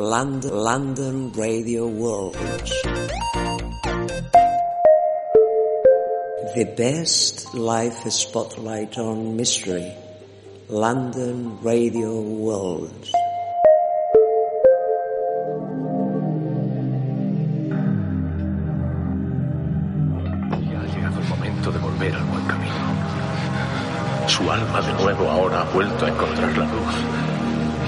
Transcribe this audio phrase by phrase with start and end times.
[0.00, 2.34] London, London Radio World.
[6.54, 9.92] The best life spotlight on mystery.
[10.70, 13.10] London Radio World.
[24.80, 27.19] De nuevo ahora ha vuelto a encontrar la luz.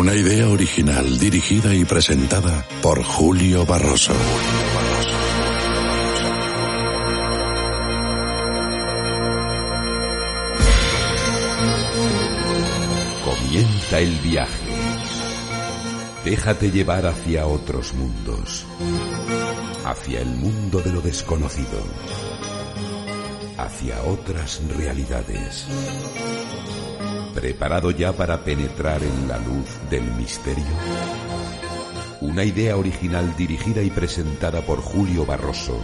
[0.00, 4.14] Una idea original dirigida y presentada por Julio Barroso.
[13.22, 14.72] Comienza el viaje.
[16.24, 18.64] Déjate llevar hacia otros mundos.
[19.84, 21.78] Hacia el mundo de lo desconocido.
[23.58, 25.66] Hacia otras realidades.
[27.34, 30.64] ¿Preparado ya para penetrar en la luz del misterio?
[32.20, 35.80] Una idea original dirigida y presentada por Julio Barroso.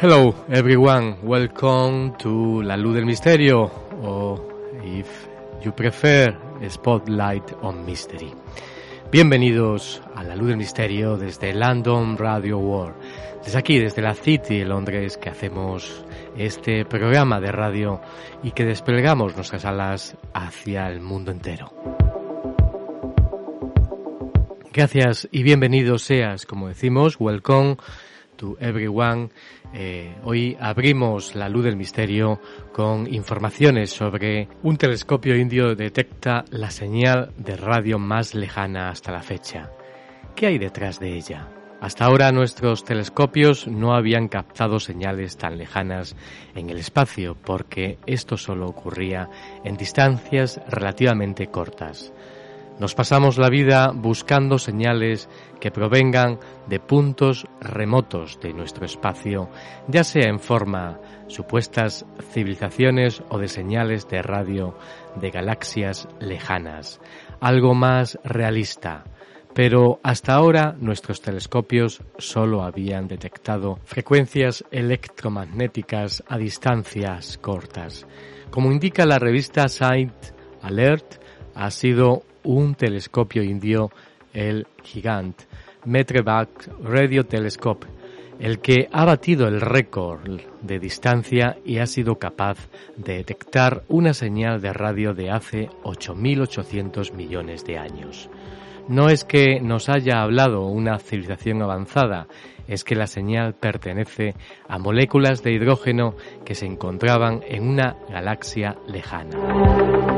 [0.00, 3.68] Hello everyone, welcome to La Luz del Misterio,
[4.00, 4.40] or
[4.84, 5.26] if
[5.60, 6.38] you prefer,
[6.68, 8.32] Spotlight on Mystery.
[9.10, 12.94] Bienvenidos a La Luz del Misterio desde London Radio World.
[13.44, 16.04] Desde aquí, desde la City de Londres, que hacemos
[16.36, 18.00] este programa de radio
[18.44, 21.72] y que desplegamos nuestras alas hacia el mundo entero.
[24.72, 27.78] Gracias y bienvenidos seas, como decimos, welcome
[28.36, 29.30] to everyone.
[29.74, 32.40] Eh, hoy abrimos la luz del misterio
[32.72, 39.22] con informaciones sobre un telescopio indio detecta la señal de radio más lejana hasta la
[39.22, 39.70] fecha.
[40.34, 41.48] ¿Qué hay detrás de ella?
[41.80, 46.16] Hasta ahora nuestros telescopios no habían captado señales tan lejanas
[46.56, 49.28] en el espacio porque esto solo ocurría
[49.62, 52.12] en distancias relativamente cortas.
[52.78, 55.28] Nos pasamos la vida buscando señales
[55.60, 59.50] que provengan de puntos remotos de nuestro espacio,
[59.88, 64.78] ya sea en forma supuestas civilizaciones o de señales de radio
[65.16, 67.00] de galaxias lejanas,
[67.40, 69.02] algo más realista.
[69.54, 78.06] Pero hasta ahora nuestros telescopios solo habían detectado frecuencias electromagnéticas a distancias cortas.
[78.52, 80.32] Como indica la revista Science
[80.62, 81.20] Alert,
[81.56, 83.90] ha sido un telescopio indio,
[84.32, 85.42] el Gigant
[85.84, 87.86] Metrevak Radio Telescope,
[88.38, 94.14] el que ha batido el récord de distancia y ha sido capaz de detectar una
[94.14, 98.28] señal de radio de hace 8.800 millones de años.
[98.88, 102.26] No es que nos haya hablado una civilización avanzada,
[102.66, 104.34] es que la señal pertenece
[104.68, 106.14] a moléculas de hidrógeno
[106.44, 110.17] que se encontraban en una galaxia lejana.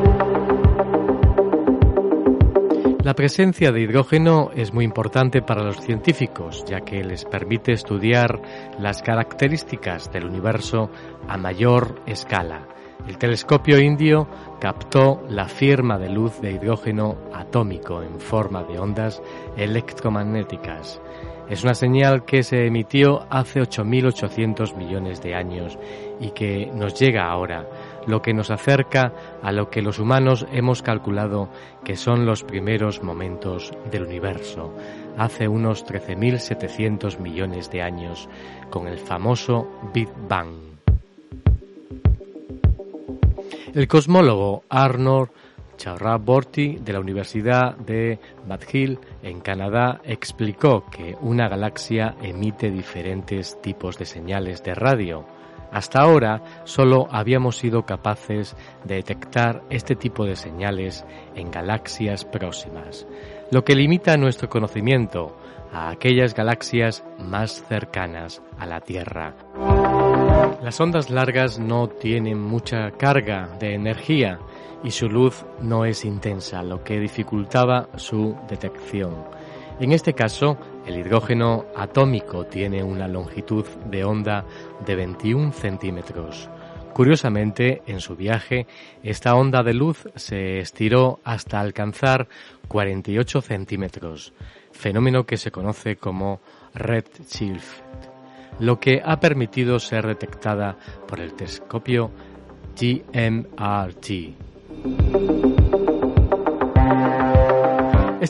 [3.11, 8.41] La presencia de hidrógeno es muy importante para los científicos, ya que les permite estudiar
[8.79, 10.91] las características del universo
[11.27, 12.69] a mayor escala.
[13.09, 14.29] El telescopio indio
[14.61, 19.21] captó la firma de luz de hidrógeno atómico en forma de ondas
[19.57, 21.03] electromagnéticas.
[21.49, 25.77] Es una señal que se emitió hace 8.800 millones de años
[26.21, 27.67] y que nos llega ahora,
[28.11, 29.13] lo que nos acerca
[29.43, 31.49] a lo que los humanos hemos calculado
[31.85, 34.75] que son los primeros momentos del universo,
[35.17, 38.29] hace unos 13.700 millones de años,
[38.71, 40.71] con el famoso Big Bang.
[43.73, 45.31] El cosmólogo Arnold
[45.81, 53.97] Chakraborty de la Universidad de McGill en Canadá explicó que una galaxia emite diferentes tipos
[53.97, 55.25] de señales de radio.
[55.73, 63.07] Hasta ahora solo habíamos sido capaces de detectar este tipo de señales en galaxias próximas,
[63.51, 65.37] lo que limita nuestro conocimiento
[65.73, 69.35] a aquellas galaxias más cercanas a la Tierra.
[70.63, 74.41] Las ondas largas no tienen mucha carga de energía
[74.83, 79.25] y su luz no es intensa, lo que dificultaba su detección.
[79.79, 80.59] En este caso,
[80.91, 84.45] el hidrógeno atómico tiene una longitud de onda
[84.85, 86.51] de 21 centímetros.
[86.93, 88.67] Curiosamente, en su viaje,
[89.05, 92.27] esta onda de luz se estiró hasta alcanzar
[92.67, 94.33] 48 centímetros,
[94.73, 96.41] fenómeno que se conoce como
[96.75, 97.83] redshift,
[98.59, 100.77] lo que ha permitido ser detectada
[101.07, 102.11] por el telescopio
[102.77, 104.11] GMRT.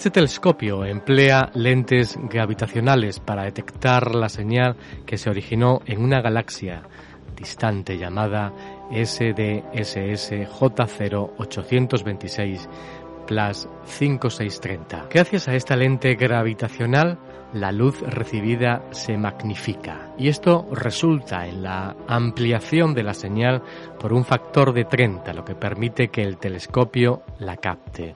[0.00, 4.74] Este telescopio emplea lentes gravitacionales para detectar la señal
[5.04, 6.84] que se originó en una galaxia
[7.36, 8.50] distante llamada
[8.90, 12.66] SDSS J0826
[13.26, 15.08] plus 5630.
[15.10, 17.18] Gracias a esta lente gravitacional,
[17.52, 23.62] la luz recibida se magnifica y esto resulta en la ampliación de la señal
[24.00, 28.14] por un factor de 30, lo que permite que el telescopio la capte.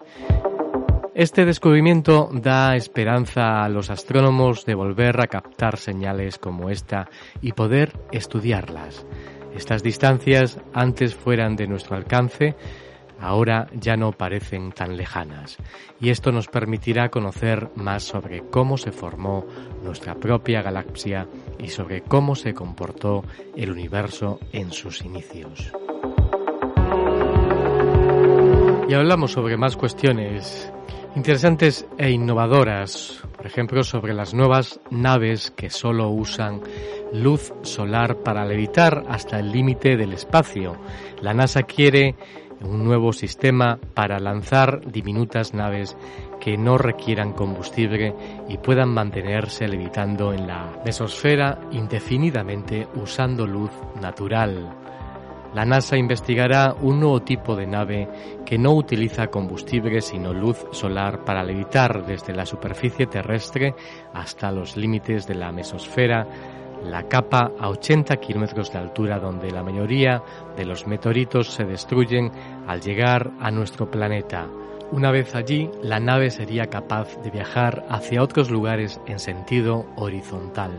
[1.14, 7.08] Este descubrimiento da esperanza a los astrónomos de volver a captar señales como esta
[7.40, 9.06] y poder estudiarlas.
[9.54, 12.56] Estas distancias antes fueran de nuestro alcance,
[13.20, 15.56] ahora ya no parecen tan lejanas
[16.00, 19.46] y esto nos permitirá conocer más sobre cómo se formó
[19.84, 21.28] nuestra propia galaxia
[21.60, 23.22] y sobre cómo se comportó
[23.54, 25.70] el universo en sus inicios.
[28.88, 30.73] Y hablamos sobre más cuestiones
[31.16, 36.60] interesantes e innovadoras, por ejemplo sobre las nuevas naves que solo usan
[37.12, 40.76] luz solar para levitar hasta el límite del espacio.
[41.22, 42.16] La NASA quiere
[42.60, 45.96] un nuevo sistema para lanzar diminutas naves
[46.40, 48.14] que no requieran combustible
[48.48, 53.70] y puedan mantenerse levitando en la mesosfera indefinidamente usando luz
[54.00, 54.83] natural.
[55.54, 58.08] La NASA investigará un nuevo tipo de nave
[58.44, 63.74] que no utiliza combustible sino luz solar para levitar desde la superficie terrestre
[64.12, 66.26] hasta los límites de la mesosfera
[66.82, 70.22] la capa a 80 kilómetros de altura donde la mayoría
[70.56, 72.30] de los meteoritos se destruyen
[72.66, 74.48] al llegar a nuestro planeta.
[74.90, 80.72] Una vez allí, la nave sería capaz de viajar hacia otros lugares en sentido horizontal.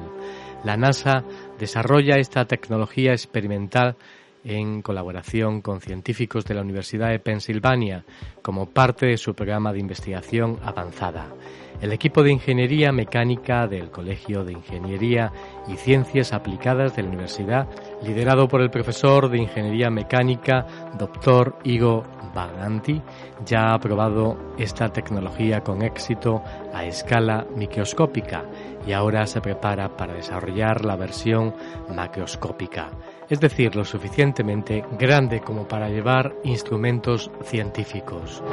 [0.63, 1.24] La NASA
[1.60, 3.98] desarrolla esta tecnología experimental
[4.45, 8.05] en colaboración con científicos de la Universidad de Pensilvania
[8.41, 11.34] como parte de su programa de investigación avanzada.
[11.81, 15.34] El equipo de Ingeniería Mecánica del Colegio de Ingeniería
[15.67, 17.67] y Ciencias Aplicadas de la Universidad,
[18.01, 20.65] liderado por el profesor de Ingeniería Mecánica,
[20.98, 21.58] Dr.
[21.65, 23.01] Igor Baganti,
[23.46, 26.41] ya ha probado esta tecnología con éxito
[26.74, 28.46] a escala microscópica
[28.88, 31.53] y ahora se prepara para desarrollar la versión
[31.93, 32.91] macroscópica
[33.29, 38.44] es decir, lo suficientemente grande como para llevar instrumentos científicos.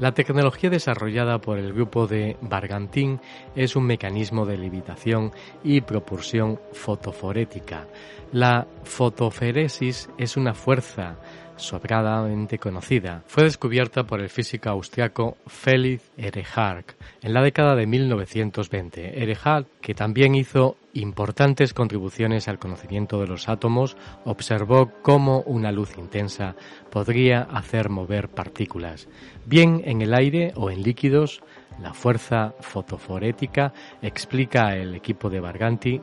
[0.00, 3.20] La tecnología desarrollada por el grupo de Bargantín
[3.54, 5.30] es un mecanismo de levitación
[5.62, 7.86] y propulsión fotoforética.
[8.32, 11.16] La fotoferesis es una fuerza
[11.60, 13.22] sobradamente conocida.
[13.26, 16.84] Fue descubierta por el físico austriaco Felix Erhard
[17.22, 19.22] en la década de 1920.
[19.22, 25.96] Erhard, que también hizo importantes contribuciones al conocimiento de los átomos, observó cómo una luz
[25.96, 26.56] intensa
[26.90, 29.08] podría hacer mover partículas,
[29.46, 31.42] bien en el aire o en líquidos.
[31.80, 36.00] La fuerza fotoforética explica el equipo de Barganti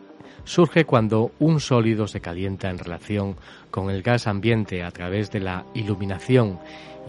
[0.48, 3.36] surge cuando un sólido se calienta en relación
[3.70, 6.58] con el gas ambiente a través de la iluminación,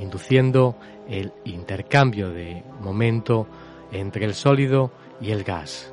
[0.00, 0.76] induciendo
[1.09, 3.47] el intercambio de momento
[3.92, 5.92] entre el sólido y el gas.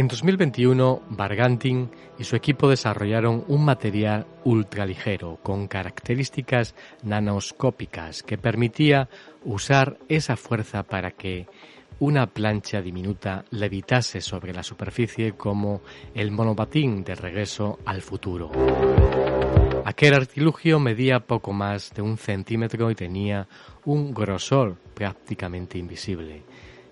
[0.00, 9.10] En 2021, Bargantin y su equipo desarrollaron un material ultraligero con características nanoscópicas que permitía
[9.44, 11.46] usar esa fuerza para que
[12.00, 15.82] una plancha diminuta levitase sobre la superficie como
[16.14, 18.50] el monopatín de regreso al futuro.
[19.84, 23.46] Aquel artilugio medía poco más de un centímetro y tenía
[23.84, 26.42] un grosor prácticamente invisible.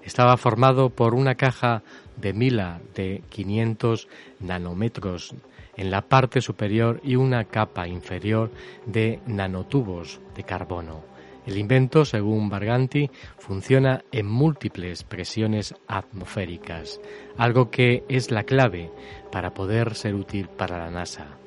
[0.03, 1.83] Estaba formado por una caja
[2.17, 4.09] de mila de 500
[4.41, 5.35] nanómetros
[5.77, 8.51] en la parte superior y una capa inferior
[8.85, 11.18] de nanotubos de carbono.
[11.49, 17.01] El invento, según Barganti, funciona en múltiples presiones atmosféricas,
[17.39, 18.93] algo que es la clave
[19.33, 21.39] para poder ser útil para la NASA.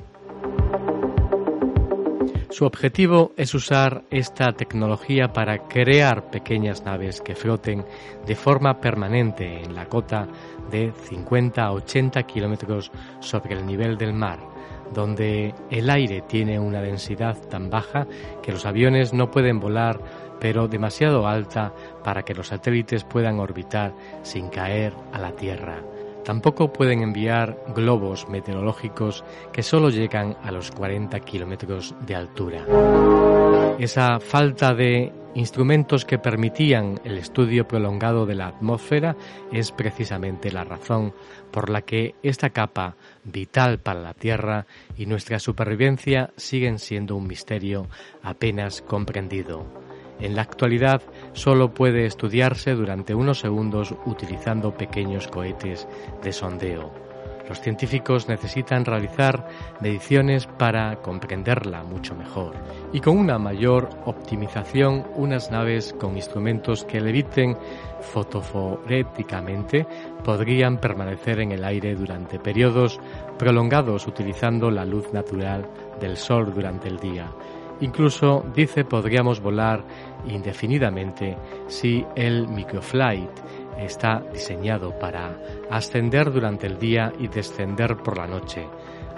[2.49, 7.85] Su objetivo es usar esta tecnología para crear pequeñas naves que floten
[8.25, 10.27] de forma permanente en la cota
[10.71, 14.50] de 50 a 80 kilómetros sobre el nivel del mar,
[14.93, 18.07] donde el aire tiene una densidad tan baja
[18.41, 19.99] que los aviones no pueden volar,
[20.39, 23.93] pero demasiado alta para que los satélites puedan orbitar
[24.23, 25.81] sin caer a la Tierra.
[26.23, 32.65] Tampoco pueden enviar globos meteorológicos que solo llegan a los 40 kilómetros de altura.
[33.79, 39.15] Esa falta de instrumentos que permitían el estudio prolongado de la atmósfera
[39.51, 41.13] es precisamente la razón
[41.51, 44.65] por la que esta capa vital para la Tierra
[44.97, 47.87] y nuestra supervivencia siguen siendo un misterio
[48.23, 49.65] apenas comprendido.
[50.19, 51.01] En la actualidad
[51.33, 55.87] solo puede estudiarse durante unos segundos utilizando pequeños cohetes
[56.21, 57.10] de sondeo.
[57.47, 59.47] Los científicos necesitan realizar
[59.79, 62.53] mediciones para comprenderla mucho mejor
[62.93, 67.57] y con una mayor optimización unas naves con instrumentos que leviten
[68.01, 69.85] fotoforéticamente
[70.23, 72.99] podrían permanecer en el aire durante periodos
[73.37, 75.67] prolongados utilizando la luz natural
[75.99, 77.31] del sol durante el día.
[77.81, 79.83] Incluso dice podríamos volar
[80.27, 81.35] indefinidamente
[81.67, 83.29] si el microflight
[83.85, 85.37] está diseñado para
[85.69, 88.67] ascender durante el día y descender por la noche.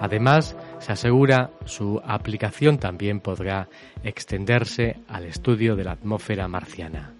[0.00, 3.68] Además, se asegura su aplicación también podrá
[4.02, 7.14] extenderse al estudio de la atmósfera marciana.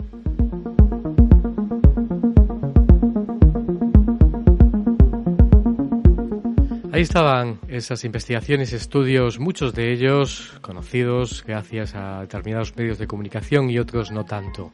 [6.94, 13.68] Ahí estaban esas investigaciones, estudios, muchos de ellos conocidos gracias a determinados medios de comunicación
[13.68, 14.70] y otros no tanto.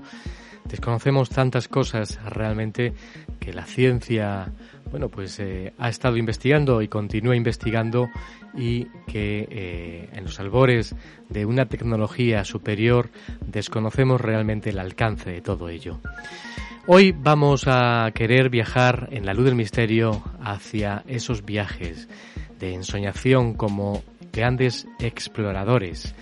[0.64, 2.94] Desconocemos tantas cosas realmente
[3.40, 4.52] que la ciencia,
[4.90, 8.08] bueno, pues eh, ha estado investigando y continúa investigando
[8.54, 10.94] y que eh, en los albores
[11.28, 13.10] de una tecnología superior
[13.44, 16.00] desconocemos realmente el alcance de todo ello.
[16.86, 22.08] Hoy vamos a querer viajar en la luz del misterio hacia esos viajes
[22.58, 24.02] de ensoñación como
[24.32, 26.14] grandes exploradores,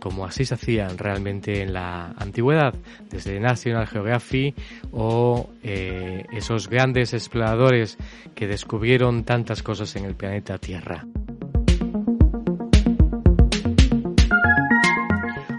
[0.00, 2.74] como así se hacían realmente en la antigüedad,
[3.10, 4.56] desde National Geographic
[4.90, 7.98] o eh, esos grandes exploradores
[8.34, 11.06] que descubrieron tantas cosas en el planeta Tierra.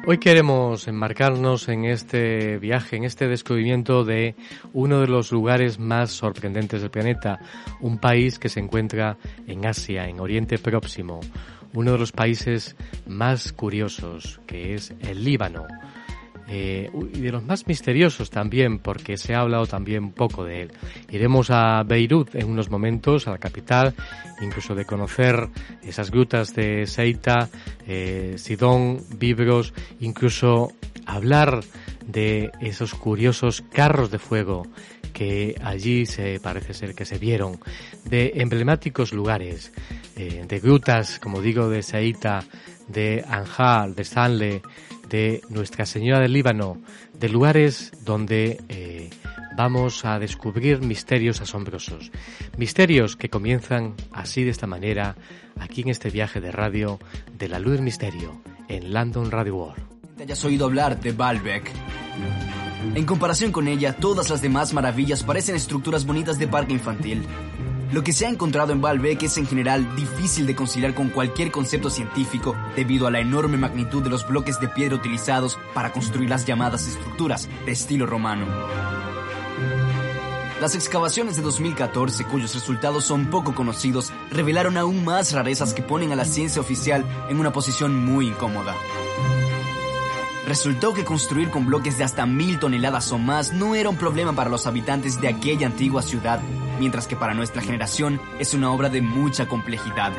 [0.08, 4.36] Hoy queremos enmarcarnos en este viaje, en este descubrimiento de
[4.74, 7.40] uno de los lugares más sorprendentes del planeta,
[7.80, 9.18] un país que se encuentra
[9.48, 11.22] en Asia, en Oriente Próximo,
[11.74, 12.75] uno de los países
[13.08, 15.68] más curiosos, que es el Líbano
[16.54, 20.72] eh, y de los más misteriosos también, porque se ha hablado también poco de él.
[21.10, 23.94] Iremos a Beirut en unos momentos, a la capital,
[24.42, 25.48] incluso de conocer
[25.82, 27.48] esas grutas de Seita,
[27.88, 30.74] eh, Sidón, Vibros, incluso
[31.06, 31.62] hablar
[32.06, 34.68] de esos curiosos carros de fuego
[35.13, 37.60] que allí se parece ser que se vieron,
[38.06, 39.72] de emblemáticos lugares,
[40.22, 42.44] eh, de grutas, como digo, de Seita,
[42.88, 44.62] de Anjar, de Sanle,
[45.10, 46.80] de Nuestra Señora del Líbano,
[47.20, 49.10] de lugares donde eh,
[49.58, 52.12] vamos a descubrir misterios asombrosos.
[52.56, 55.16] Misterios que comienzan así de esta manera,
[55.60, 57.00] aquí en este viaje de radio
[57.34, 59.84] de la luz del misterio, en London Radio World.
[60.20, 61.72] Hayas oído hablar de Baalbek.
[62.94, 67.24] En comparación con ella, todas las demás maravillas parecen estructuras bonitas de parque infantil.
[67.92, 71.52] Lo que se ha encontrado en Baalbek es en general difícil de conciliar con cualquier
[71.52, 76.30] concepto científico debido a la enorme magnitud de los bloques de piedra utilizados para construir
[76.30, 78.46] las llamadas estructuras de estilo romano.
[80.62, 86.14] Las excavaciones de 2014, cuyos resultados son poco conocidos, revelaron aún más rarezas que ponen
[86.14, 88.74] a la ciencia oficial en una posición muy incómoda.
[90.51, 94.34] Resultó que construir con bloques de hasta mil toneladas o más no era un problema
[94.34, 96.41] para los habitantes de aquella antigua ciudad,
[96.77, 100.12] mientras que para nuestra generación es una obra de mucha complejidad.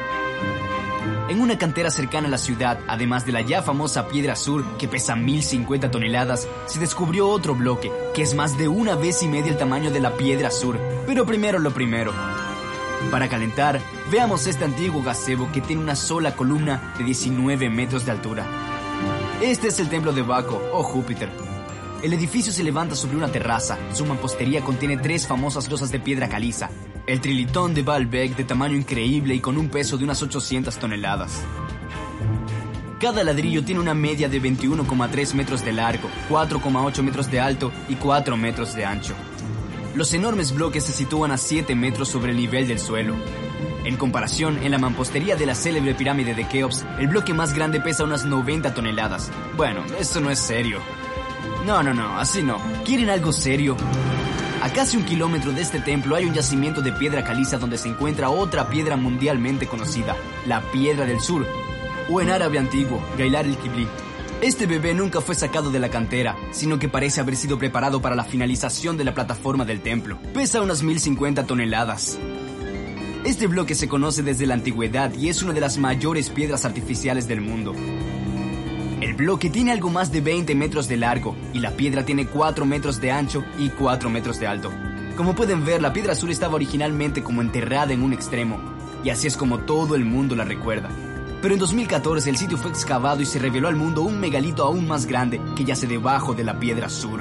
[1.28, 4.88] En una cantera cercana a la ciudad, además de la ya famosa Piedra Sur, que
[4.88, 9.52] pesa 1050 toneladas, se descubrió otro bloque, que es más de una vez y media
[9.52, 10.80] el tamaño de la Piedra Sur.
[11.06, 12.14] Pero primero lo primero.
[13.10, 18.12] Para calentar, veamos este antiguo gazebo que tiene una sola columna de 19 metros de
[18.12, 18.71] altura.
[19.42, 21.28] Este es el templo de Baco, o Júpiter.
[22.00, 23.76] El edificio se levanta sobre una terraza.
[23.92, 26.70] Su mampostería contiene tres famosas losas de piedra caliza,
[27.08, 31.42] el trilitón de Baalbek de tamaño increíble y con un peso de unas 800 toneladas.
[33.00, 37.96] Cada ladrillo tiene una media de 21,3 metros de largo, 4,8 metros de alto y
[37.96, 39.14] 4 metros de ancho.
[39.96, 43.16] Los enormes bloques se sitúan a 7 metros sobre el nivel del suelo.
[43.84, 47.80] En comparación, en la mampostería de la célebre pirámide de Keops, el bloque más grande
[47.80, 49.30] pesa unas 90 toneladas.
[49.56, 50.78] Bueno, eso no es serio.
[51.66, 52.58] No, no, no, así no.
[52.84, 53.76] ¿Quieren algo serio?
[54.62, 57.88] A casi un kilómetro de este templo hay un yacimiento de piedra caliza donde se
[57.88, 60.16] encuentra otra piedra mundialmente conocida,
[60.46, 61.44] la Piedra del Sur,
[62.08, 63.88] o en árabe antiguo, Gailar el Kibli.
[64.40, 68.16] Este bebé nunca fue sacado de la cantera, sino que parece haber sido preparado para
[68.16, 70.18] la finalización de la plataforma del templo.
[70.32, 72.18] Pesa unas 1050 toneladas.
[73.24, 77.28] Este bloque se conoce desde la antigüedad y es una de las mayores piedras artificiales
[77.28, 77.72] del mundo.
[79.00, 82.66] El bloque tiene algo más de 20 metros de largo y la piedra tiene 4
[82.66, 84.72] metros de ancho y 4 metros de alto.
[85.16, 88.58] Como pueden ver, la piedra azul estaba originalmente como enterrada en un extremo,
[89.04, 90.88] y así es como todo el mundo la recuerda.
[91.40, 94.88] Pero en 2014 el sitio fue excavado y se reveló al mundo un megalito aún
[94.88, 97.20] más grande que yace debajo de la piedra sur.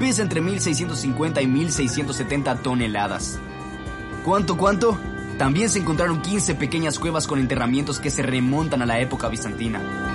[0.00, 3.38] Pesa entre 1650 y 1670 toneladas.
[4.24, 4.98] ¿Cuánto, cuánto?
[5.36, 10.13] También se encontraron 15 pequeñas cuevas con enterramientos que se remontan a la época bizantina.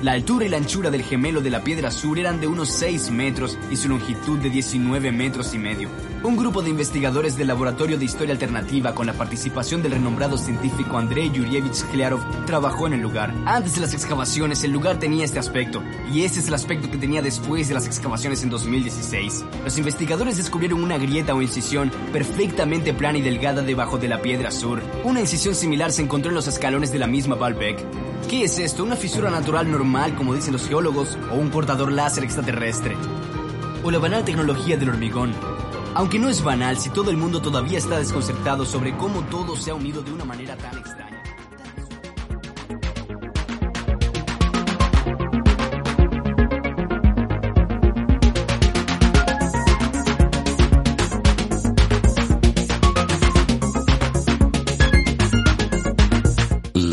[0.00, 3.10] La altura y la anchura del gemelo de la piedra sur eran de unos 6
[3.10, 5.88] metros y su longitud de 19 metros y medio.
[6.22, 10.98] Un grupo de investigadores del Laboratorio de Historia Alternativa con la participación del renombrado científico
[10.98, 13.34] Andrei Yurievich Khlyarov trabajó en el lugar.
[13.44, 16.98] Antes de las excavaciones el lugar tenía este aspecto y este es el aspecto que
[16.98, 19.44] tenía después de las excavaciones en 2016.
[19.64, 24.52] Los investigadores descubrieron una grieta o incisión perfectamente plana y delgada debajo de la piedra
[24.52, 24.80] sur.
[25.02, 28.07] Una incisión similar se encontró en los escalones de la misma Baalbek.
[28.28, 28.84] ¿Qué es esto?
[28.84, 32.94] ¿Una fisura natural normal, como dicen los geólogos, o un portador láser extraterrestre?
[33.82, 35.32] O la banal tecnología del hormigón.
[35.94, 39.70] Aunque no es banal si todo el mundo todavía está desconcertado sobre cómo todo se
[39.70, 41.07] ha unido de una manera tan extraña.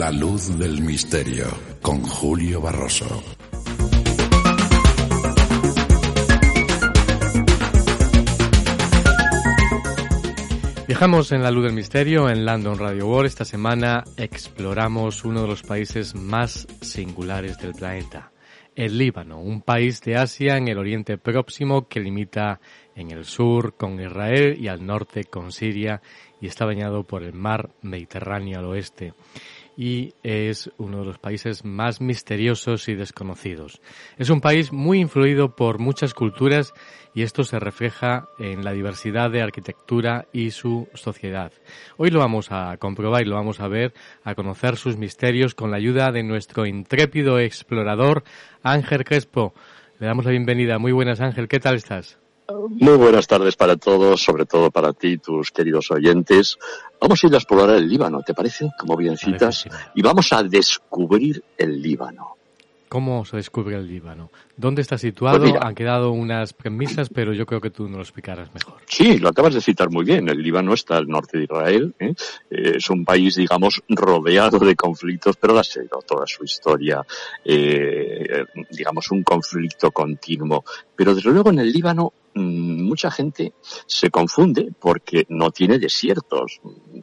[0.05, 1.47] La luz del misterio
[1.81, 3.23] con Julio Barroso.
[10.87, 13.25] Viajamos en la luz del misterio en London Radio World.
[13.25, 18.31] Esta semana exploramos uno de los países más singulares del planeta,
[18.75, 22.59] el Líbano, un país de Asia en el Oriente Próximo que limita
[22.95, 25.99] en el sur con Israel y al norte con Siria
[26.39, 29.15] y está bañado por el mar Mediterráneo al oeste
[29.77, 33.81] y es uno de los países más misteriosos y desconocidos.
[34.17, 36.73] Es un país muy influido por muchas culturas
[37.13, 41.51] y esto se refleja en la diversidad de arquitectura y su sociedad.
[41.97, 45.71] Hoy lo vamos a comprobar y lo vamos a ver, a conocer sus misterios con
[45.71, 48.23] la ayuda de nuestro intrépido explorador
[48.63, 49.53] Ángel Crespo.
[49.99, 50.77] Le damos la bienvenida.
[50.77, 52.24] Muy buenas Ángel, ¿qué tal estás?
[52.47, 56.57] Muy buenas tardes para todos, sobre todo para ti, tus queridos oyentes.
[57.01, 58.69] Vamos a ir a explorar el Líbano, ¿te parece?
[58.77, 59.65] Como bien citas.
[59.95, 62.35] Y vamos a descubrir el Líbano.
[62.87, 64.29] ¿Cómo se descubre el Líbano?
[64.57, 65.39] ¿Dónde está situado?
[65.39, 65.65] Pues mira.
[65.65, 68.75] Han quedado unas premisas, pero yo creo que tú nos lo explicarás mejor.
[68.85, 70.29] Sí, lo acabas de citar muy bien.
[70.29, 71.93] El Líbano está al norte de Israel.
[71.99, 72.13] ¿eh?
[72.49, 77.05] Eh, es un país, digamos, rodeado de conflictos, pero ha sido toda su historia,
[77.43, 80.63] eh, digamos, un conflicto continuo.
[80.95, 83.53] Pero desde luego en el Líbano mm, mucha gente
[83.85, 86.61] se confunde porque no tiene desiertos.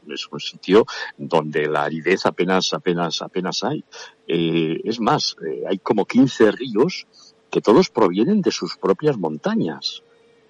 [0.09, 0.87] Es un sitio
[1.19, 3.85] donde la aridez apenas, apenas, apenas hay.
[4.27, 7.07] Eh, es más, eh, hay como 15 ríos
[7.53, 10.03] que todos provienen de sus propias montañas.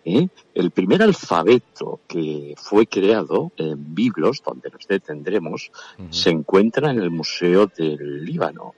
[0.05, 0.29] ¿eh?
[0.55, 5.73] El primer alfabeto que fue creado en Biblos, donde nos detendremos,
[6.11, 8.75] se encuentra en el Museo del Líbano.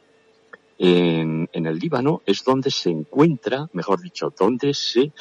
[0.79, 5.13] En, en el Líbano es donde se encuentra, mejor dicho, donde se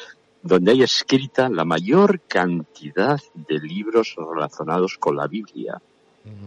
[0.42, 5.80] donde hay escrita la mayor cantidad de libros relacionados con la Biblia.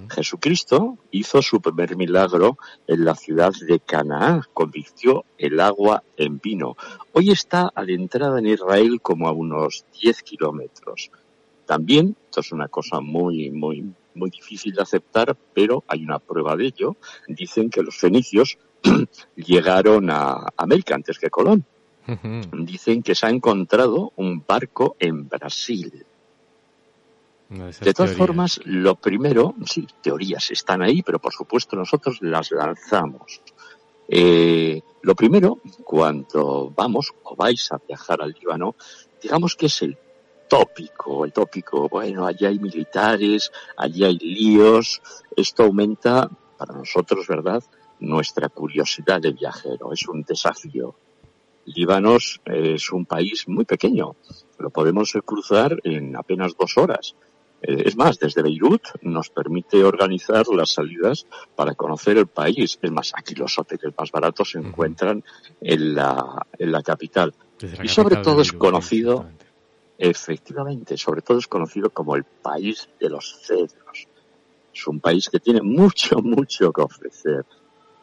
[0.09, 6.75] Jesucristo hizo su primer milagro en la ciudad de Canaán, convirtió el agua en vino.
[7.13, 11.11] Hoy está a la entrada en Israel como a unos 10 kilómetros.
[11.65, 16.55] También, esto es una cosa muy, muy, muy difícil de aceptar, pero hay una prueba
[16.55, 16.95] de ello.
[17.27, 18.57] Dicen que los fenicios
[19.35, 21.65] llegaron a América antes que Colón.
[22.53, 26.05] Dicen que se ha encontrado un barco en Brasil.
[27.49, 33.41] De, todas formas, lo primero, sí, teorías están ahí, pero por supuesto nosotros las lanzamos.
[34.10, 38.75] Eh, lo primero, cuando vamos o vais a viajar al Líbano,
[39.21, 39.97] digamos que es el
[40.49, 45.01] tópico, el tópico, bueno, allí hay militares, allí hay líos,
[45.36, 47.63] esto aumenta para nosotros, ¿verdad?,
[47.99, 50.95] nuestra curiosidad de viajero, es un desafío.
[51.65, 54.15] Líbano es un país muy pequeño,
[54.57, 57.15] lo podemos cruzar en apenas dos horas.
[57.62, 62.78] Eh, es más, desde Beirut nos permite organizar las salidas para conocer el país.
[62.82, 65.24] Es más, aquí los hoteles más baratos se encuentran
[65.62, 67.34] en la, en la capital.
[67.84, 69.28] y sobre todo es conocido,
[69.98, 74.08] efectivamente, sobre todo es conocido como el país de los cedros.
[74.74, 77.43] Es un país que tiene mucho, mucho que ofrecer,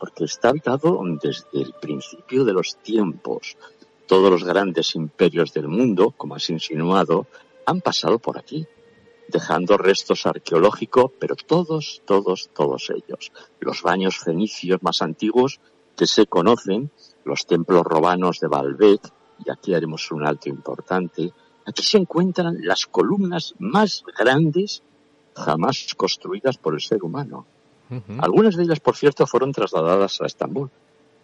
[0.01, 3.57] porque está habitado desde el principio de los tiempos.
[4.07, 7.27] Todos los grandes imperios del mundo, como has insinuado,
[7.65, 8.67] han pasado por aquí
[9.29, 13.33] dejando restos arqueológicos, pero todos, todos, todos ellos.
[13.61, 15.61] Los baños fenicios más antiguos
[15.97, 16.91] que se conocen,
[17.25, 19.13] los templos romanos de Baalbek,
[19.45, 21.33] y aquí haremos un alto importante,
[21.67, 24.83] aquí se encuentran las columnas más grandes
[25.35, 27.47] jamás construidas por el ser humano.
[28.19, 30.71] Algunas de ellas, por cierto, fueron trasladadas a Estambul.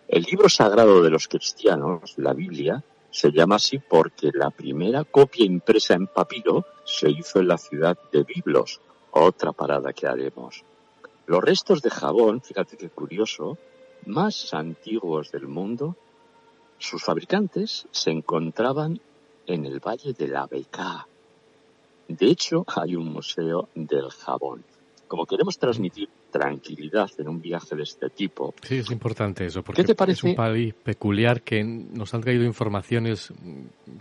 [0.06, 5.44] El libro sagrado de los cristianos, la Biblia, se llama así porque la primera copia
[5.44, 10.64] impresa en papiro se hizo en la ciudad de Biblos, otra parada que haremos.
[11.26, 13.58] Los restos de jabón, fíjate qué curioso,
[14.06, 15.96] más antiguos del mundo,
[16.78, 19.00] sus fabricantes se encontraban
[19.46, 21.06] en el Valle de la Beca.
[22.08, 24.64] De hecho, hay un museo del jabón.
[25.06, 28.54] Como queremos transmitir tranquilidad en un viaje de este tipo.
[28.62, 33.32] Sí, es importante eso, porque es un país peculiar que nos han traído informaciones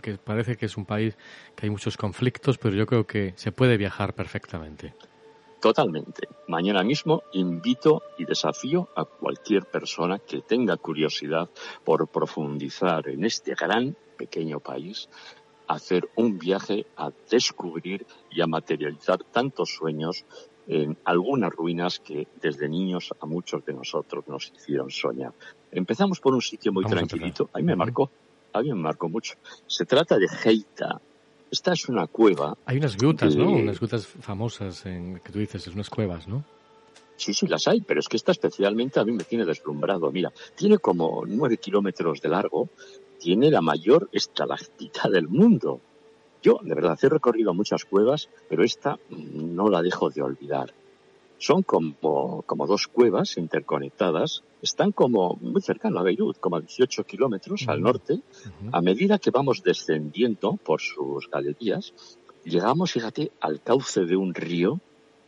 [0.02, 1.16] que parece que es un país
[1.54, 4.94] que hay muchos conflictos, pero yo creo que se puede viajar perfectamente.
[5.60, 6.26] Totalmente.
[6.48, 11.50] Mañana mismo invito y desafío a cualquier persona que tenga curiosidad
[11.84, 15.10] por profundizar en este gran pequeño país
[15.68, 20.24] a hacer un viaje a descubrir y a materializar tantos sueños
[20.70, 25.32] en algunas ruinas que desde niños a muchos de nosotros nos hicieron soñar.
[25.72, 27.50] Empezamos por un sitio muy tranquilito.
[27.52, 28.08] A mí me marcó,
[28.52, 29.34] a mí me marcó mucho.
[29.66, 31.00] Se trata de Geita.
[31.50, 32.56] Esta es una cueva.
[32.66, 33.50] Hay unas grutas, ¿no?
[33.50, 36.44] Unas grutas famosas en, que tú dices, es unas cuevas, ¿no?
[37.16, 40.12] Sí, sí, las hay, pero es que esta especialmente a mí me tiene deslumbrado.
[40.12, 42.68] Mira, tiene como nueve kilómetros de largo,
[43.18, 45.80] tiene la mayor estalactita del mundo.
[46.42, 50.72] Yo, de verdad, he recorrido muchas cuevas, pero esta no la dejo de olvidar.
[51.38, 57.04] Son como, como dos cuevas interconectadas, están como muy cercano a Beirut, como a 18
[57.04, 58.20] kilómetros al norte.
[58.72, 61.94] A medida que vamos descendiendo por sus galerías,
[62.44, 64.80] llegamos, fíjate, al cauce de un río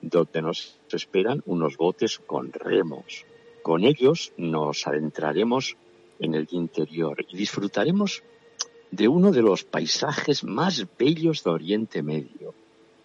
[0.03, 3.25] donde nos esperan unos botes con remos.
[3.63, 5.77] Con ellos nos adentraremos
[6.19, 8.23] en el interior y disfrutaremos
[8.93, 12.55] de uno de los paisajes más bellos de Oriente Medio.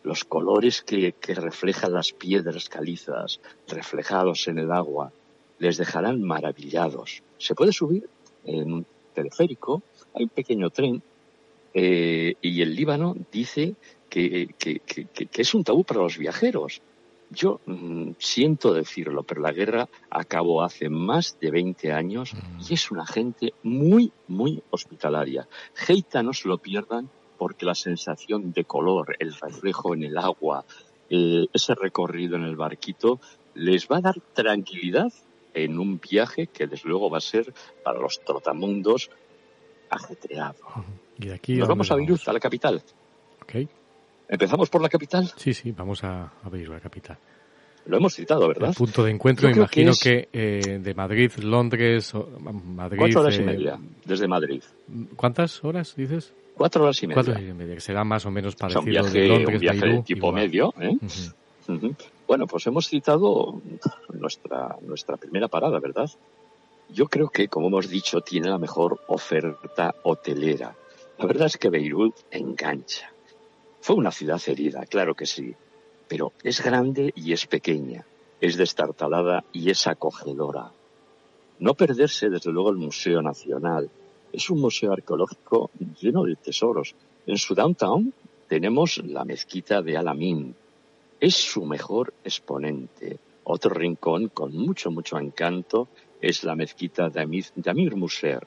[0.04, 5.12] Los colores que, reflejan las piedras calizas reflejados en el agua
[5.60, 7.24] les dejarán maravillados.
[7.38, 8.08] Se puede subir
[8.46, 9.82] en un teleférico,
[10.14, 11.02] hay un pequeño tren
[11.74, 13.76] eh, y el Líbano dice
[14.10, 14.50] que,
[15.34, 16.82] es un tabú para los viajeros.
[17.30, 22.34] Yo mm, siento decirlo, pero la guerra acabó hace más de 20 años
[22.68, 25.48] y es una gente muy, muy hospitalaria.
[25.74, 30.66] Geita no se lo pierdan porque la sensación de color, el reflejo en el agua,
[31.10, 33.20] eh, ese recorrido en el barquito,
[33.54, 35.12] les va a dar tranquilidad
[35.54, 39.10] en un viaje que desde luego va a ser para los trotamundos
[39.90, 40.56] ajetreado.
[41.20, 42.82] ¿Y aquí Nos vamos a Beirut, a la capital.
[43.42, 43.68] Okay.
[44.30, 45.32] ¿Empezamos por la capital?
[45.38, 47.18] Sí, sí, vamos a, ver la capital.
[47.86, 48.70] Lo hemos citado, ¿verdad?
[48.70, 52.98] El punto de encuentro, imagino que, eh, de Madrid, Londres, Madrid...
[53.00, 54.62] Cuatro horas y eh, media, desde Madrid.
[55.16, 56.34] ¿Cuántas horas, dices?
[56.54, 57.16] Cuatro horas y media.
[57.16, 59.62] Cuatro horas y media, que será más o menos parecido un viaje, de Londres, un
[59.62, 60.98] viaje de tipo medio, ¿eh?
[62.28, 63.62] Bueno, pues hemos citado
[64.14, 66.10] nuestra, nuestra primera parada, ¿verdad?
[66.90, 70.76] Yo creo que, como hemos dicho, tiene la mejor oferta hotelera
[71.18, 73.12] La verdad es que Beirut engancha.
[73.88, 75.56] Fue una ciudad herida, claro que sí,
[76.10, 78.06] pero es grande y es pequeña,
[78.42, 80.74] es destartalada y es acogedora.
[81.60, 83.90] No perderse, desde luego, el Museo Nacional.
[84.34, 85.72] Es un museo arqueológico
[86.02, 86.96] lleno de tesoros.
[87.26, 88.14] En su downtown
[88.50, 90.54] tenemos la mezquita de Alamín.
[91.22, 93.20] Es su mejor exponente.
[93.46, 95.88] Otro rincón con mucho, mucho encanto
[96.20, 98.46] es la mezquita de Amir, de Amir Muser.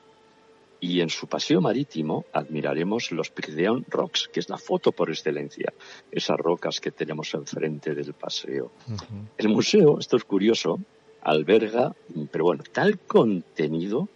[0.81, 5.73] Y en su paseo marítimo admiraremos los Pygdeon Rocks, que es la foto por excelencia,
[6.11, 8.73] esas rocas que tenemos enfrente del paseo.
[9.37, 10.81] El museo, esto es curioso,
[11.23, 11.95] alberga,
[12.33, 14.09] pero bueno, tal contenido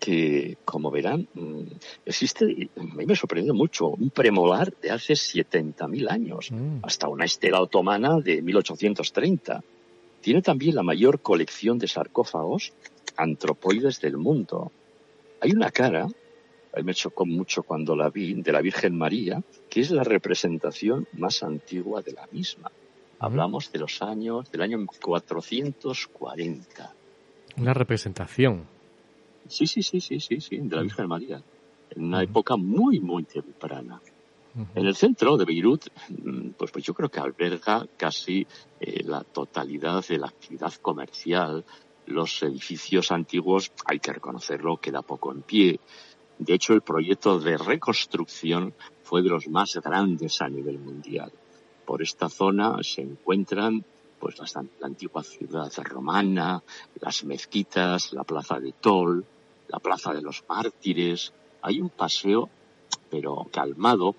[0.00, 1.62] que, como verán, mm,
[2.04, 2.44] existe,
[2.76, 6.78] a mí me sorprendió mucho, un premolar de hace 70.000 años, Mm.
[6.82, 9.62] hasta una estela otomana de 1830.
[10.20, 12.72] Tiene también la mayor colección de sarcófagos
[13.16, 14.72] antropoides del mundo.
[15.44, 16.06] Hay una cara,
[16.82, 21.42] me chocó mucho cuando la vi, de la Virgen María, que es la representación más
[21.42, 22.72] antigua de la misma.
[23.18, 26.94] Hablamos de los años, del año 440.
[27.58, 28.64] Una representación.
[29.46, 31.42] Sí, sí, sí, sí, sí, sí, de la Virgen María.
[31.90, 34.00] En una época muy, muy temprana.
[34.74, 35.88] En el centro de Beirut,
[36.56, 38.46] pues, pues yo creo que alberga casi
[38.80, 41.64] eh, la totalidad de la actividad comercial.
[42.06, 45.80] Los edificios antiguos, hay que reconocerlo, queda poco en pie.
[46.38, 51.32] De hecho, el proyecto de reconstrucción fue de los más grandes a nivel mundial.
[51.84, 53.84] Por esta zona se encuentran
[54.18, 56.62] pues la, antigua ciudad romana,
[57.00, 59.24] las mezquitas, la plaza de Tol,
[59.68, 61.32] la plaza de los mártires.
[61.62, 62.48] Hay un paseo,
[63.10, 64.14] pero calmado,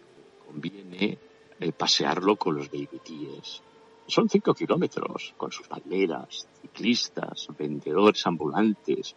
[0.45, 1.17] conviene
[1.59, 3.61] eh, pasearlo con los beirutíes.
[4.07, 9.15] Son cinco kilómetros, con sus banderas, ciclistas, vendedores ambulantes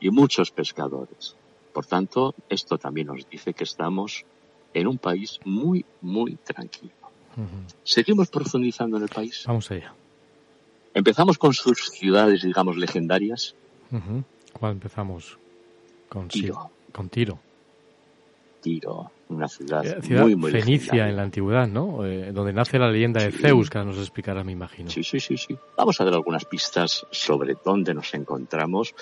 [0.00, 1.34] y muchos pescadores.
[1.72, 4.24] Por tanto, esto también nos dice que estamos
[4.74, 6.92] en un país muy, muy tranquilo.
[7.84, 9.44] Seguimos profundizando en el país.
[9.46, 9.94] Vamos allá.
[10.92, 13.54] Empezamos con sus ciudades, digamos, legendarias.
[14.52, 15.38] ¿Cuál empezamos?
[16.08, 16.54] Con Tiro.
[16.54, 17.38] sí, con Tiro.
[18.68, 22.04] Tiro, una ciudad, Eh, Ciudad muy, muy fenicia en la antigüedad, ¿no?
[22.04, 23.38] Eh, donde nace la leyenda de Sí.
[23.38, 24.90] Zeus, que nos explicará, me imagino.
[24.90, 25.56] Sí, sí, sí, sí.
[25.76, 28.94] Vamos a dar algunas pistas sobre dónde nos encontramos.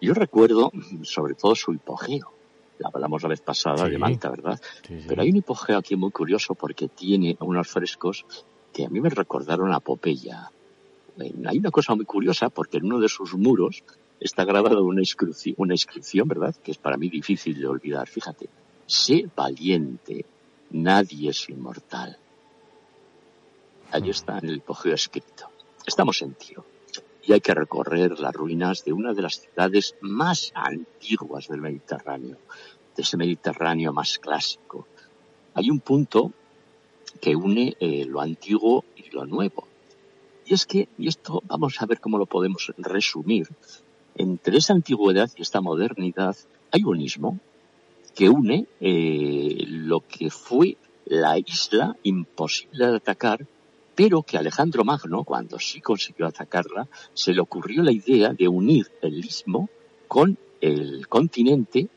[0.00, 2.32] Yo recuerdo, sobre todo, su hipogeo.
[2.78, 3.90] La hablamos la vez pasada Sí.
[3.90, 4.58] de Malta, ¿verdad?
[4.88, 4.96] Sí.
[5.06, 8.24] Pero hay un hipogeo aquí muy curioso porque tiene unos frescos
[8.72, 10.50] que a mí me recordaron a Popeya.
[11.20, 13.84] Hay una cosa muy curiosa porque en uno de sus muros
[14.18, 16.54] está grabada una inscripción, una inscripción, ¿verdad?
[16.64, 18.08] Que es para mí difícil de olvidar.
[18.08, 18.48] Fíjate,
[18.86, 20.24] sé valiente,
[20.70, 22.18] nadie es inmortal.
[23.90, 25.48] Allí está en el hipogeo escrito.
[25.86, 26.64] Estamos en Tiro
[27.26, 32.38] y hay que recorrer las ruinas de una de las ciudades más antiguas del Mediterráneo,
[32.96, 34.86] de ese Mediterráneo más clásico.
[35.54, 36.32] Hay un punto
[37.20, 39.66] que une eh, lo antiguo y lo nuevo.
[40.46, 43.48] Y es que, y esto vamos a ver cómo lo podemos resumir,
[44.16, 46.36] entre esa antigüedad y esta modernidad
[46.70, 47.40] hay un istmo
[48.14, 53.46] que une eh, lo que fue la isla imposible de atacar,
[53.94, 58.90] pero que Alejandro Magno, cuando sí consiguió atacarla, se le ocurrió la idea de unir
[59.02, 59.68] el istmo
[60.08, 61.88] con el continente,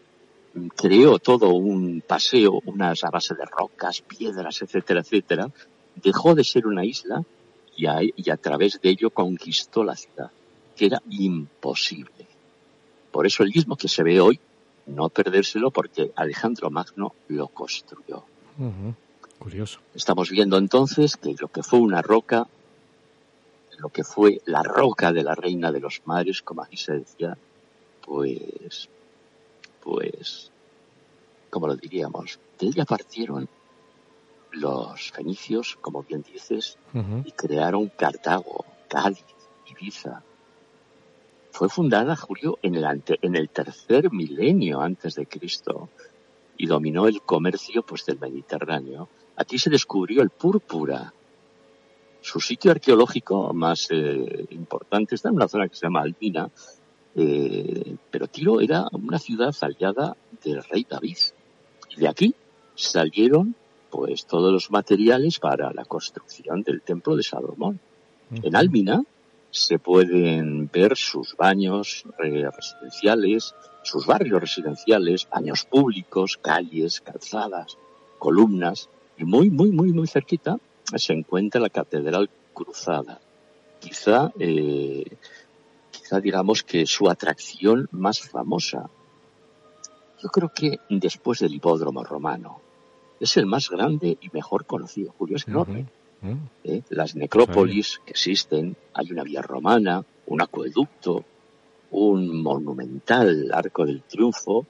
[0.75, 5.51] creó todo un paseo, unas base de rocas, piedras, etcétera, etcétera,
[5.95, 7.23] dejó de ser una isla
[7.75, 10.31] y a, y a través de ello conquistó la ciudad,
[10.75, 12.27] que era imposible.
[13.11, 14.39] Por eso el istmo que se ve hoy,
[14.87, 18.23] no perdérselo porque Alejandro Magno lo construyó.
[19.37, 19.79] Curioso.
[19.93, 22.47] Estamos viendo entonces que lo que fue una roca,
[23.77, 27.37] lo que fue la roca de la reina de los mares, como aquí se decía,
[28.01, 28.89] pues,
[29.83, 30.51] pues,
[31.49, 33.47] como lo diríamos, de ella partieron
[34.51, 36.77] los fenicios, como bien dices,
[37.25, 39.23] y crearon Cartago, Cádiz,
[39.69, 40.23] Ibiza.
[41.57, 45.89] Fue fundada, Julio, en el, ante- en el tercer milenio antes de Cristo
[46.55, 49.09] y dominó el comercio pues, del Mediterráneo.
[49.37, 51.11] Aquí se descubrió el púrpura.
[52.21, 56.47] Su sitio arqueológico más eh, importante está en una zona que se llama Albina,
[57.15, 61.17] eh, pero Tiro era una ciudad aliada del rey David.
[61.89, 62.35] Y de aquí
[62.75, 63.55] salieron
[63.89, 67.79] pues todos los materiales para la construcción del templo de Salomón.
[68.43, 69.01] En Álmina
[69.51, 77.77] se pueden ver sus baños eh, residenciales, sus barrios residenciales, baños públicos, calles, calzadas,
[78.19, 80.57] columnas, y muy, muy, muy, muy cerquita
[80.95, 83.19] se encuentra la Catedral Cruzada.
[83.79, 85.17] Quizá, eh,
[85.91, 88.89] quizá digamos que su atracción más famosa.
[90.21, 92.59] yo creo que después del hipódromo romano,
[93.19, 95.13] es el más grande y mejor conocido.
[95.17, 95.87] Julio es enorme.
[96.63, 96.81] ¿Eh?
[96.89, 101.23] Las necrópolis que existen, hay una vía romana, un acueducto,
[101.91, 104.65] un monumental arco del triunfo,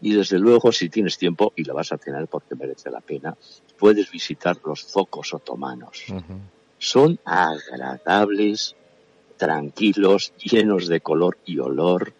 [0.00, 3.36] y desde luego, si tienes tiempo, y lo vas a tener porque merece la pena,
[3.78, 6.04] puedes visitar los zocos otomanos.
[6.78, 8.76] Son agradables,
[9.36, 12.12] tranquilos, llenos de color y olor,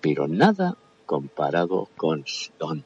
[0.00, 2.84] pero nada comparado con Sidón.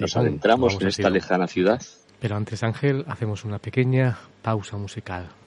[0.00, 1.80] Nos adentramos en esta lejana ciudad.
[2.20, 5.39] Pero antes, Ángel, hacemos una pequeña pausa musical.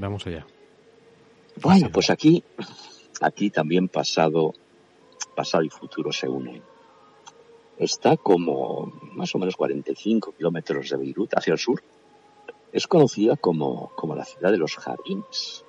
[0.00, 0.46] Vamos allá.
[1.60, 2.42] Bueno, pues aquí,
[3.20, 4.54] aquí también pasado,
[5.36, 6.62] pasado y futuro se unen.
[7.76, 11.82] Está como más o menos 45 kilómetros de Beirut hacia el sur.
[12.72, 15.66] Es conocida como, como la ciudad de los jardines.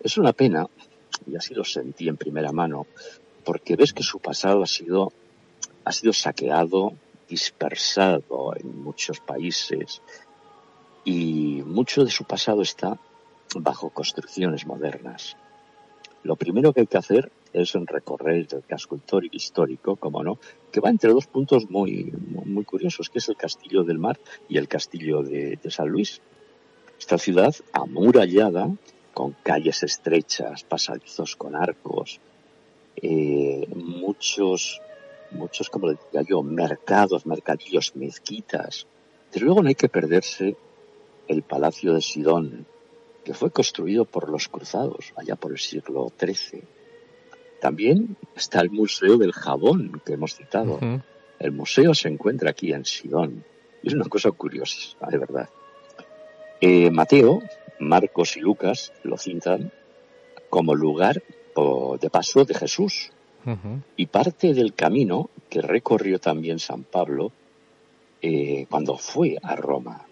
[0.00, 0.68] Es una pena,
[1.26, 2.86] y así lo sentí en primera mano,
[3.44, 5.12] porque ves que su pasado ha sido,
[5.84, 6.92] ha sido saqueado,
[7.28, 10.02] dispersado en muchos países,
[11.04, 12.96] y mucho de su pasado está
[13.60, 15.36] bajo construcciones modernas.
[16.24, 18.98] Lo primero que hay que hacer es recorrer el casco
[19.30, 20.38] histórico, como no,
[20.72, 22.12] que va entre dos puntos muy,
[22.46, 26.22] muy curiosos, que es el Castillo del Mar y el Castillo de, San Luis.
[26.98, 28.74] Esta ciudad amurallada,
[29.12, 32.20] con calles estrechas, pasadizos con arcos,
[32.96, 34.80] eh, muchos,
[35.30, 38.86] muchos, como le diría yo, mercados, mercadillos, mezquitas.
[39.30, 40.56] Pero luego no hay que perderse
[41.28, 42.66] el Palacio de Sidón,
[43.24, 46.62] que fue construido por los cruzados allá por el siglo XIII.
[47.60, 50.78] También está el Museo del Jabón que hemos citado.
[51.38, 53.44] El museo se encuentra aquí en Sidón.
[53.82, 55.48] Es una cosa curiosa, de verdad.
[56.60, 57.42] Eh, Mateo,
[57.80, 59.72] Marcos y Lucas lo citan
[60.50, 61.22] como lugar
[62.00, 63.10] de paso de Jesús.
[63.96, 67.30] Y parte del camino que recorrió también San Pablo
[68.22, 70.06] eh, cuando fue a Roma.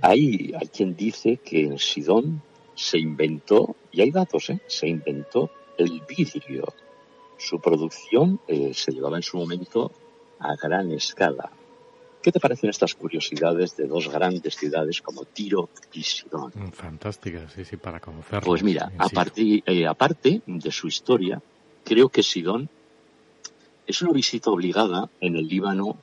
[0.00, 2.42] Hay, hay quien dice que en Sidón
[2.74, 4.60] se inventó, y hay datos, ¿eh?
[4.66, 6.72] se inventó el vidrio.
[7.38, 9.92] Su producción eh, se llevaba en su momento
[10.38, 11.50] a gran escala.
[12.22, 16.52] ¿Qué te parecen estas curiosidades de dos grandes ciudades como Tiro y Sidón?
[16.54, 18.44] Mm, fantásticas, sí, sí, para conocerlas.
[18.44, 18.90] Pues mira,
[19.36, 21.42] eh, aparte de su historia,
[21.84, 22.70] creo que Sidón
[23.86, 25.98] es una visita obligada en el Líbano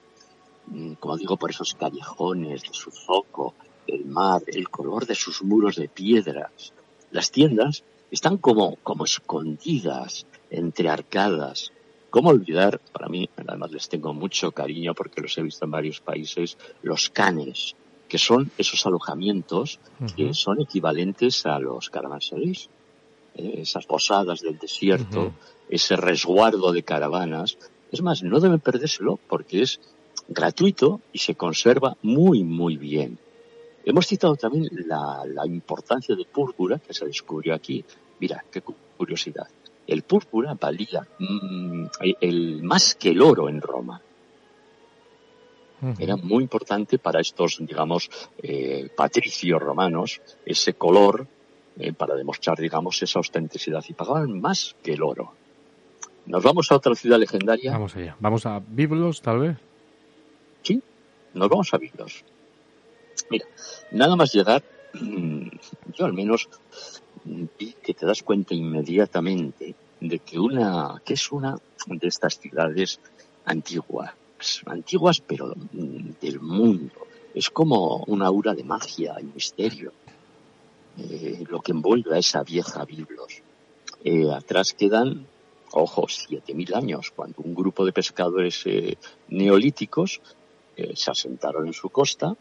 [1.00, 3.56] como digo, por esos callejones de su zoco,
[3.88, 6.74] el mar, el color de sus muros de piedras.
[7.12, 11.72] Las tiendas están como, como escondidas entre arcadas.
[12.10, 12.80] ¿Cómo olvidar?
[12.92, 17.10] Para mí, además les tengo mucho cariño porque los he visto en varios países, los
[17.10, 17.76] canes,
[18.08, 19.80] que son esos alojamientos
[20.18, 22.70] que son equivalentes a los caravanserais.
[23.36, 25.32] Eh, esas posadas del desierto,
[25.70, 27.58] ese resguardo de caravanas.
[27.90, 29.80] Es más, no deben perdérselo porque es
[30.28, 33.18] gratuito y se conserva muy, muy bien.
[33.84, 37.84] Hemos citado también la, importancia de púrpura que se descubrió aquí.
[38.20, 39.48] Mira, qué curiosidad.
[39.88, 41.86] El púrpura valía mm,
[42.22, 44.02] el, más que el oro en Roma.
[45.98, 48.08] Era muy importante para estos, digamos,
[48.44, 51.26] eh, patricios romanos, ese color,
[51.80, 53.84] eh, para demostrar, digamos, esa autenticidad.
[53.90, 55.34] Y pagaban más que el oro.
[56.28, 57.72] ¿Nos vamos a otra ciudad legendaria?
[57.72, 58.16] Vamos allá.
[58.20, 59.58] ¿Vamos a Biblos, tal vez?
[60.62, 60.82] Sí,
[61.34, 62.24] nos vamos a Biblos.
[63.30, 63.46] Mira,
[63.92, 66.50] nada más llegar, yo al menos
[67.26, 73.00] vi que te das cuenta inmediatamente de que una, que es una de estas ciudades
[73.46, 74.14] antiguas,
[74.66, 77.08] antiguas pero del mundo.
[77.34, 79.94] Es como una aura de magia y misterio,
[80.98, 83.42] eh, lo que envuelve a esa vieja Biblos.
[84.04, 85.26] Eh, atrás quedan,
[85.72, 88.98] ojo, siete mil años, cuando un grupo de pescadores eh,
[89.30, 90.20] neolíticos
[90.96, 92.36] se asentaron en su costa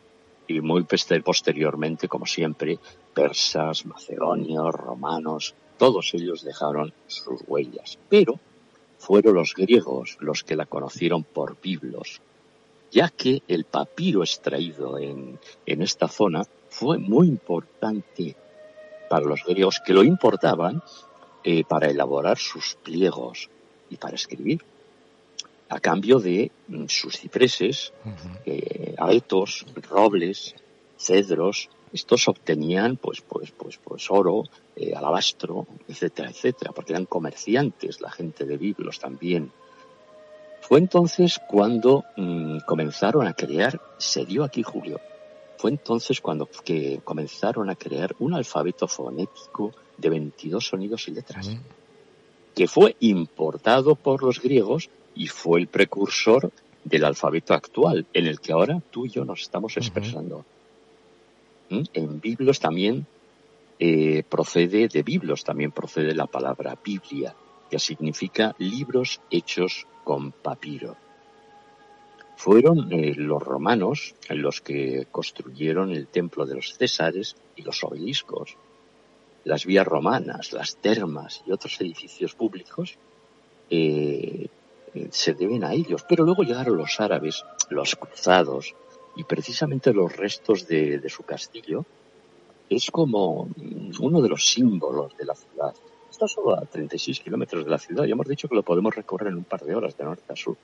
[0.47, 2.79] y muy posteriormente, como siempre,
[3.15, 7.99] persas, macedonios, romanos, todos ellos dejaron sus huellas.
[8.09, 8.39] Pero
[8.99, 12.21] fueron los griegos los que la conocieron por biblos,
[12.91, 18.37] ya que el papiro extraído en, esta zona fue muy importante
[19.09, 20.83] para los griegos que lo importaban
[21.45, 23.49] eh, para elaborar sus pliegos
[23.89, 24.63] y para escribir.
[25.71, 27.93] A cambio de mm, sus cipreses,
[28.45, 30.55] eh, abetos, robles,
[30.99, 31.71] cedros.
[31.93, 34.45] Estos obtenían pues, pues, pues, pues oro,
[34.77, 39.51] eh, alabastro, etcétera, etcétera, porque eran comerciantes, la gente de Biblos también.
[40.61, 45.01] Fue entonces cuando mm, comenzaron a crear, se dio aquí Julio,
[45.57, 51.51] fue entonces cuando que comenzaron a crear un alfabeto fonético de 22 sonidos y letras,
[52.55, 54.91] que fue importado por los griegos
[55.21, 56.51] y fue el precursor
[56.83, 60.47] del alfabeto actual, en el que ahora tú y yo nos estamos expresando.
[61.69, 61.83] ¿Mm?
[61.93, 63.05] En Biblos también
[63.79, 67.35] eh, procede, de Biblos también procede la palabra Biblia,
[67.71, 70.97] que significa libros hechos con papiro.
[72.37, 78.57] Fueron eh, los romanos los que construyeron el templo de los Césares y los obeliscos,
[79.45, 82.97] las vías romanas, las termas y otros edificios públicos
[83.69, 84.49] eh, eh,
[85.11, 86.05] se deben a ellos.
[86.09, 88.75] Pero luego llegaron los árabes, los cruzados,
[89.17, 91.85] y precisamente los restos de, su castillo
[92.69, 93.49] es como
[94.01, 95.75] uno de los símbolos de la ciudad.
[96.11, 99.29] Está solo a 36 kilómetros de la ciudad y hemos dicho que lo podemos recorrer
[99.29, 100.57] en un par de horas de norte a sur.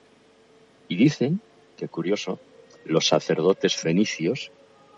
[0.87, 1.41] Y dicen,
[1.75, 2.39] que curioso,
[2.85, 4.51] los sacerdotes fenicios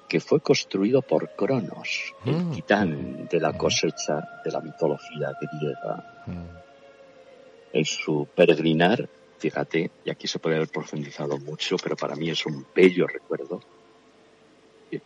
[0.08, 2.52] que fue construido por Cronos, el mm.
[2.52, 6.24] titán de la cosecha de la mitología griega.
[7.74, 9.08] En su peregrinar
[9.40, 13.62] Fíjate, y aquí se puede haber profundizado mucho, pero para mí es un bello recuerdo.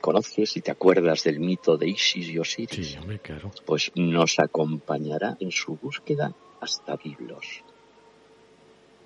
[0.02, 2.88] ¿Conoces y te acuerdas del mito de Isis y Osiris?
[2.88, 3.52] Sí, hombre, claro.
[3.66, 7.64] Pues nos acompañará en su búsqueda hasta Biblos.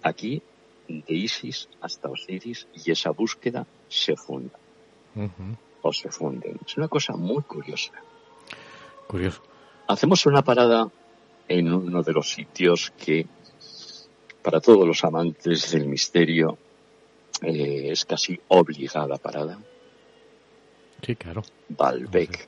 [0.01, 0.41] Aquí,
[0.87, 4.57] de Isis hasta Osiris, y esa búsqueda se funda.
[5.81, 6.57] O se funden.
[6.65, 7.91] Es una cosa muy curiosa.
[9.07, 9.41] Curioso.
[9.87, 10.89] Hacemos una parada
[11.49, 13.25] en uno de los sitios que
[14.41, 16.57] para todos los amantes del misterio
[17.41, 19.59] eh, es casi obligada parada.
[21.05, 21.43] Sí, claro.
[21.69, 22.47] Balbec.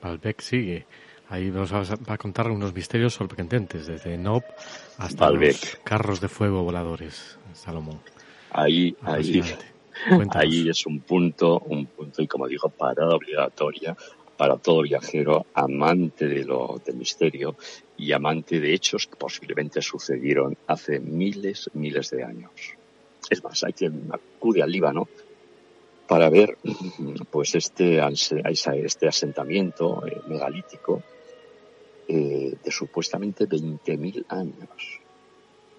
[0.00, 0.86] Balbec sigue.
[1.28, 4.42] Ahí nos va a contar unos misterios sorprendentes, desde Nob
[4.98, 8.00] hasta los carros de fuego voladores, Salomón.
[8.50, 9.42] Ahí, ahí,
[10.34, 13.96] ahí es un punto, un punto, y como digo, parada obligatoria
[14.36, 17.56] para todo viajero amante de lo del misterio
[17.96, 22.50] y amante de hechos que posiblemente sucedieron hace miles, miles de años.
[23.30, 25.08] Es más, hay quien acude al Líbano
[26.08, 26.58] para ver
[27.30, 31.02] pues este, este asentamiento eh, megalítico
[32.08, 35.00] eh, de supuestamente 20.000 años.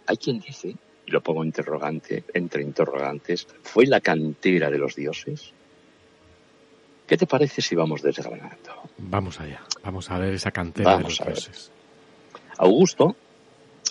[0.05, 0.75] Hay quien dice,
[1.05, 5.53] y lo pongo interrogante, entre interrogantes, ¿fue la cantera de los dioses?
[7.13, 8.89] ¿Qué te parece si vamos desgranando?
[8.97, 11.69] Vamos allá, vamos a ver esa cantera de los dioses.
[12.57, 13.15] Augusto,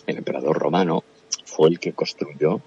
[0.09, 1.05] el emperador romano,
[1.45, 2.61] fue el que construyó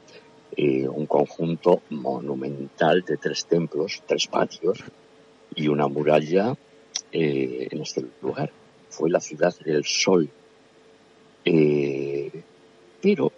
[0.56, 4.82] eh, un conjunto monumental de tres templos, tres patios
[5.54, 6.56] y una muralla
[7.12, 8.50] eh, en este lugar.
[8.88, 10.30] Fue la ciudad del sol.
[11.44, 12.32] Eh,
[13.02, 13.30] pero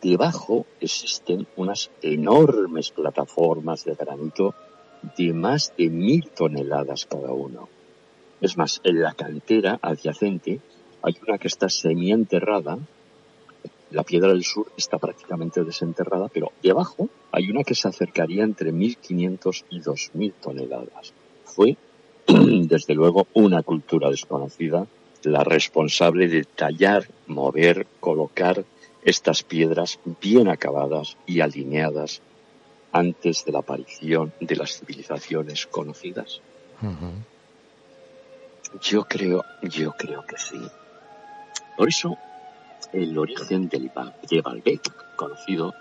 [0.00, 4.54] debajo existen unas enormes plataformas de granito
[5.16, 7.68] de más de mil toneladas cada uno.
[8.40, 10.60] Es más, en la cantera adyacente
[11.02, 12.78] hay una que está semienterrada,
[13.90, 18.72] la piedra del sur está prácticamente desenterrada, pero debajo hay una que se acercaría entre
[18.72, 21.14] 1.500 y 2.000 toneladas.
[21.44, 21.76] Fue,
[22.26, 24.86] desde luego, una cultura desconocida
[25.22, 28.64] la responsable de tallar, mover, colocar
[29.02, 32.20] estas piedras bien acabadas y alineadas
[32.92, 36.40] antes de la aparición de las civilizaciones conocidas?
[38.82, 40.60] Yo creo, yo creo que sí.
[41.76, 42.16] Por eso,
[42.92, 43.90] el origen del
[44.28, 45.74] de Baalbek, conocido,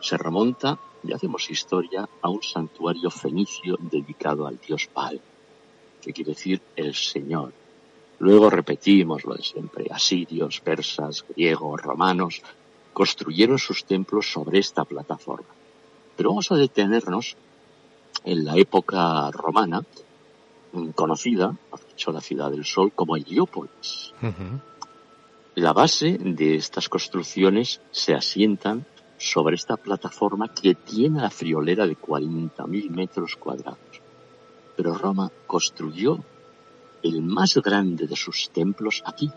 [0.00, 5.20] se remonta, y hacemos historia, a un santuario fenicio dedicado al dios Baal,
[6.00, 7.52] que quiere decir el Señor.
[8.18, 12.42] Luego repetimos lo de siempre, asirios, persas, griegos, romanos,
[12.92, 15.48] construyeron sus templos sobre esta plataforma.
[16.16, 17.36] Pero vamos a detenernos
[18.24, 19.82] en la época romana,
[20.72, 24.12] mm, conocida, ha dicho la ciudad del sol, como Heliópolis.
[25.54, 28.86] La base de estas construcciones se asientan
[29.18, 33.78] sobre esta plataforma que tiene la friolera de 40.000 metros cuadrados.
[34.76, 36.18] Pero Roma construyó
[37.02, 39.30] el más grande de sus templos aquí,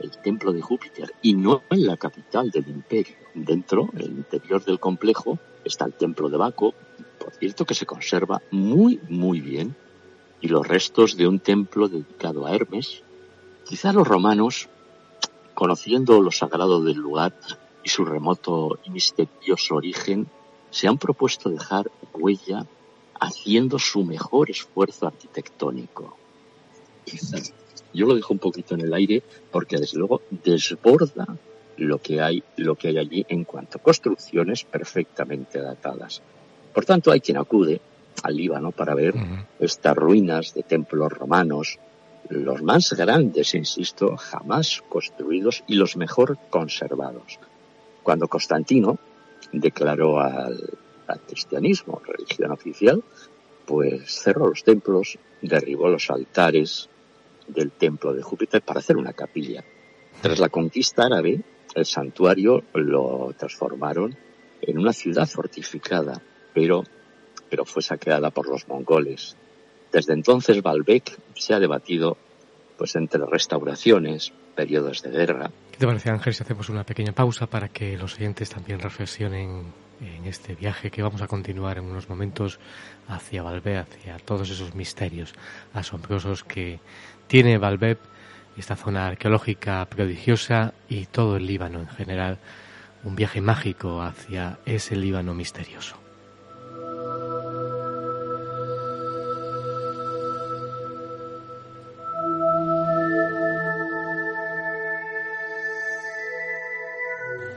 [0.00, 3.16] el templo de Júpiter, y no en la capital del imperio.
[3.34, 6.74] Dentro, en el interior del complejo, está el templo de Baco,
[7.18, 9.76] por cierto que se conserva muy, muy bien,
[10.40, 13.02] y los restos de un templo dedicado a Hermes.
[13.64, 14.68] Quizá los romanos,
[15.54, 17.34] conociendo lo sagrado del lugar
[17.82, 20.28] y su remoto y misterioso origen
[20.70, 22.66] se han propuesto dejar huella
[23.20, 26.16] haciendo su mejor esfuerzo arquitectónico.
[27.92, 31.26] Yo lo dejo un poquito en el aire porque desde luego desborda
[31.78, 36.22] lo que hay, lo que hay allí en cuanto a construcciones perfectamente datadas.
[36.74, 37.80] Por tanto, hay quien acude
[38.22, 39.14] al Líbano para ver
[39.60, 41.78] estas ruinas de templos romanos,
[42.28, 47.38] los más grandes, insisto, jamás construidos y los mejor conservados.
[48.02, 48.98] Cuando Constantino
[49.52, 50.58] declaró al,
[51.26, 53.02] cristianismo religión oficial,
[53.64, 56.88] pues cerró los templos, derribó los altares
[57.48, 59.64] del templo de Júpiter para hacer una capilla.
[60.20, 61.42] Tras la conquista árabe,
[61.74, 64.16] el santuario lo transformaron
[64.62, 66.20] en una ciudad fortificada,
[66.52, 66.84] pero,
[67.48, 69.36] pero fue saqueada por los mongoles.
[69.92, 72.16] Desde entonces Baalbek se ha debatido
[72.76, 75.50] pues entre restauraciones, periodos de guerra.
[75.72, 79.72] ¿Qué te parece Ángel si hacemos una pequeña pausa para que los oyentes también reflexionen
[80.00, 82.58] en este viaje que vamos a continuar en unos momentos
[83.08, 85.34] hacia Baalbek, hacia todos esos misterios
[85.74, 86.80] asombrosos que
[87.26, 87.98] tiene Baalbek
[88.58, 92.38] esta zona arqueológica prodigiosa y todo el Líbano en general,
[93.04, 95.96] un viaje mágico hacia ese Líbano misterioso.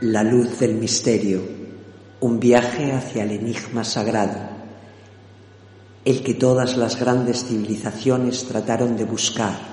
[0.02, 1.61] La luz del misterio,
[2.22, 4.40] un viaje hacia el enigma sagrado,
[6.06, 9.72] el que todas las grandes civilizaciones trataron de buscar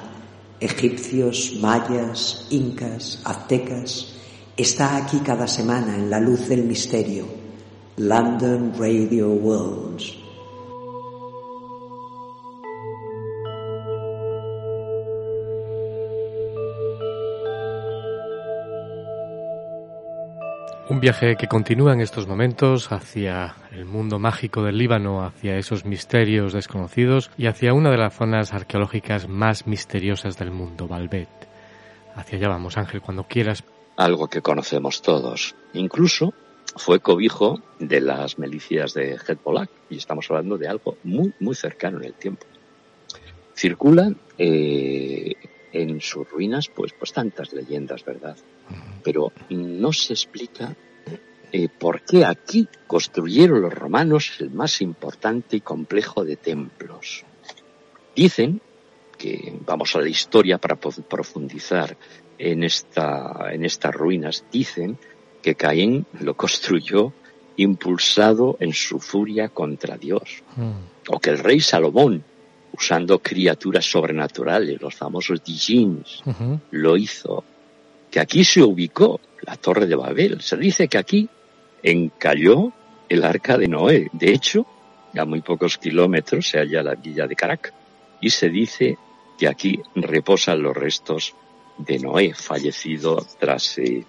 [0.61, 4.15] egipcios, mayas, incas, aztecas,
[4.57, 7.27] está aquí cada semana en la luz del misterio.
[7.97, 9.88] London Radio Worlds.
[20.91, 25.84] Un viaje que continúa en estos momentos hacia el mundo mágico del Líbano, hacia esos
[25.84, 31.28] misterios desconocidos y hacia una de las zonas arqueológicas más misteriosas del mundo, Balbet.
[32.14, 33.64] Hacia allá vamos, Ángel, cuando quieras.
[33.99, 35.55] Algo que conocemos todos.
[35.74, 36.32] Incluso
[36.74, 41.99] fue cobijo de las milicias de Hezbollah y estamos hablando de algo muy, muy cercano
[41.99, 42.47] en el tiempo.
[43.55, 45.34] Circulan eh,
[45.73, 48.37] en sus ruinas pues, pues tantas leyendas, ¿verdad?
[49.03, 50.77] pero no se explica
[51.51, 57.25] eh, por qué aquí construyeron los romanos el más importante y complejo de templos.
[58.14, 58.61] Dicen
[59.16, 61.97] que vamos a la historia para profundizar
[62.39, 64.97] en esta en estas ruinas dicen
[65.43, 67.12] que Caín lo construyó
[67.57, 71.09] impulsado en su furia contra Dios mm.
[71.09, 72.23] o que el rey Salomón
[72.79, 76.22] usando criaturas sobrenaturales los famosos dijins
[76.70, 77.45] lo hizo
[78.11, 80.41] que aquí se ubicó la torre de Babel.
[80.41, 81.29] Se dice que aquí
[81.83, 82.72] encalló
[83.09, 84.09] el arca de Noé.
[84.12, 84.66] De hecho,
[85.16, 87.72] a muy pocos kilómetros se halla la villa de Carac
[88.20, 88.97] y se dice
[89.39, 91.35] que aquí reposan los restos
[91.76, 94.05] de Noé, fallecido tras el,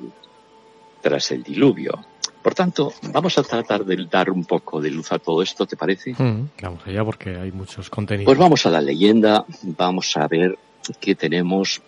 [1.02, 2.06] tras el diluvio.
[2.42, 5.76] Por tanto, vamos a tratar de dar un poco de luz a todo esto, ¿te
[5.76, 6.14] parece?
[6.18, 8.26] Mm, vamos allá porque hay muchos contenidos.
[8.26, 10.58] Pues vamos a la leyenda, vamos a ver
[11.02, 11.82] qué tenemos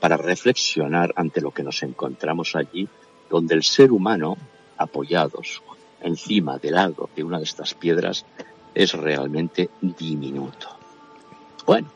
[0.00, 2.88] para reflexionar ante lo que nos encontramos allí,
[3.28, 4.36] donde el ser humano,
[4.76, 5.62] apoyados
[6.02, 8.24] encima del lado de una de estas piedras,
[8.74, 10.68] es realmente diminuto.
[11.64, 11.88] Bueno,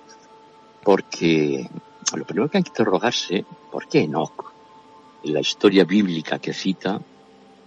[0.83, 1.68] porque
[2.14, 4.53] lo primero que hay que interrogarse, ¿por qué Enoch,
[5.25, 7.01] en la historia bíblica que cita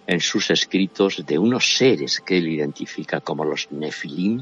[0.08, 4.42] en sus escritos de unos seres que él identifica como los Nefilim,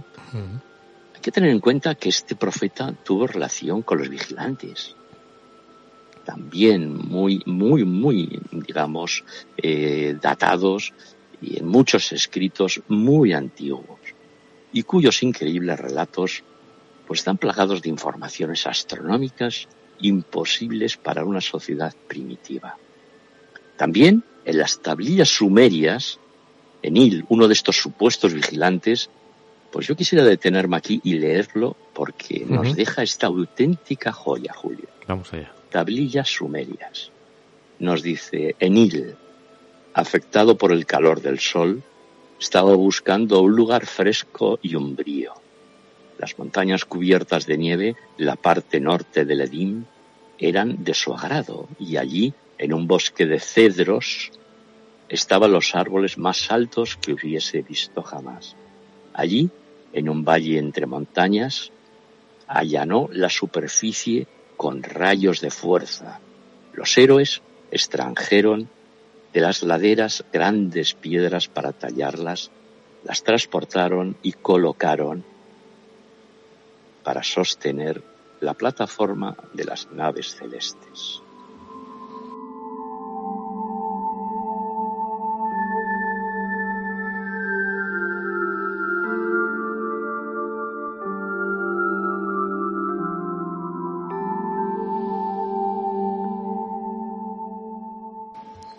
[1.14, 4.96] hay que tener en cuenta que este profeta tuvo relación con los vigilantes,
[6.24, 9.24] también muy, muy, muy, digamos,
[9.58, 10.94] eh, datados
[11.42, 14.00] y en muchos escritos muy antiguos
[14.72, 16.44] y cuyos increíbles relatos
[17.08, 19.68] pues están plagados de informaciones astronómicas
[20.00, 22.78] imposibles para una sociedad primitiva.
[23.78, 26.20] También en las tablillas sumerias,
[26.82, 29.10] Enil, uno de estos supuestos vigilantes,
[29.72, 34.88] pues yo quisiera detenerme aquí y leerlo porque nos deja esta auténtica joya, Julio.
[35.08, 37.12] Vamos allá tablillas sumerias.
[37.80, 39.16] Nos dice, Enil,
[39.94, 41.84] afectado por el calor del sol,
[42.40, 45.34] estaba buscando un lugar fresco y umbrío.
[46.18, 49.84] Las montañas cubiertas de nieve, la parte norte del Edim,
[50.38, 54.32] eran de su agrado, y allí, en un bosque de cedros,
[55.10, 58.56] estaban los árboles más altos que hubiese visto jamás.
[59.14, 59.50] Allí,
[59.94, 61.72] en un valle entre montañas,
[62.48, 64.28] allanó la superficie
[64.58, 66.20] con rayos de fuerza.
[66.74, 67.42] Los héroes
[67.72, 68.64] extranjeros
[69.34, 72.52] de las laderas grandes piedras para tallarlas,
[73.04, 75.24] las transportaron y colocaron
[77.04, 78.02] para sostener
[78.40, 81.22] la plataforma de las naves celestes.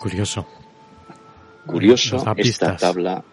[0.06, 0.46] Curioso.
[1.66, 3.24] Curioso esta tabla,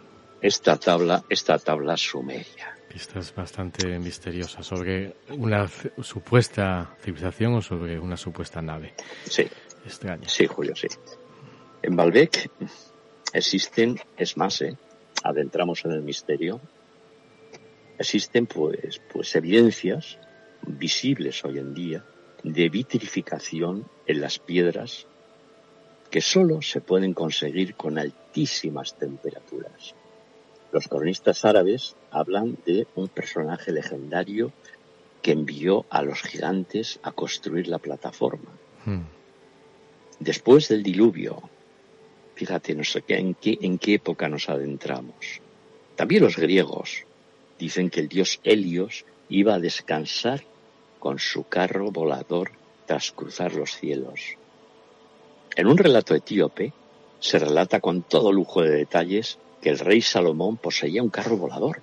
[0.42, 2.76] esta tabla, esta tabla sumeria.
[2.90, 5.68] Pistas bastante misteriosas sobre una
[6.02, 8.96] supuesta civilización o sobre una supuesta nave.
[9.24, 9.46] Sí.
[9.86, 10.28] Extraña.
[10.28, 10.88] Sí, Julio, sí.
[11.84, 12.50] En Balbec
[13.34, 14.76] existen, es más, ¿eh?
[15.24, 16.60] adentramos en el misterio,
[18.00, 20.18] existen pues, pues evidencias
[20.66, 22.04] visibles hoy en día
[22.44, 25.06] de vitrificación en las piedras
[26.14, 29.96] que solo se pueden conseguir con altísimas temperaturas.
[30.72, 34.54] Los cronistas árabes hablan de un personaje legendario
[35.24, 38.52] que envió a los gigantes a construir la plataforma.
[38.86, 39.06] Hmm.
[40.20, 41.50] Después del diluvio,
[42.36, 45.42] fíjate, no sé en qué, en qué época nos adentramos.
[45.96, 47.06] También los griegos
[47.58, 50.44] dicen que el dios Helios iba a descansar
[51.00, 52.52] con su carro volador
[52.86, 54.38] tras cruzar los cielos.
[55.56, 56.74] En un relato etíope
[57.20, 61.82] se relata con todo lujo de detalles que el rey Salomón poseía un carro volador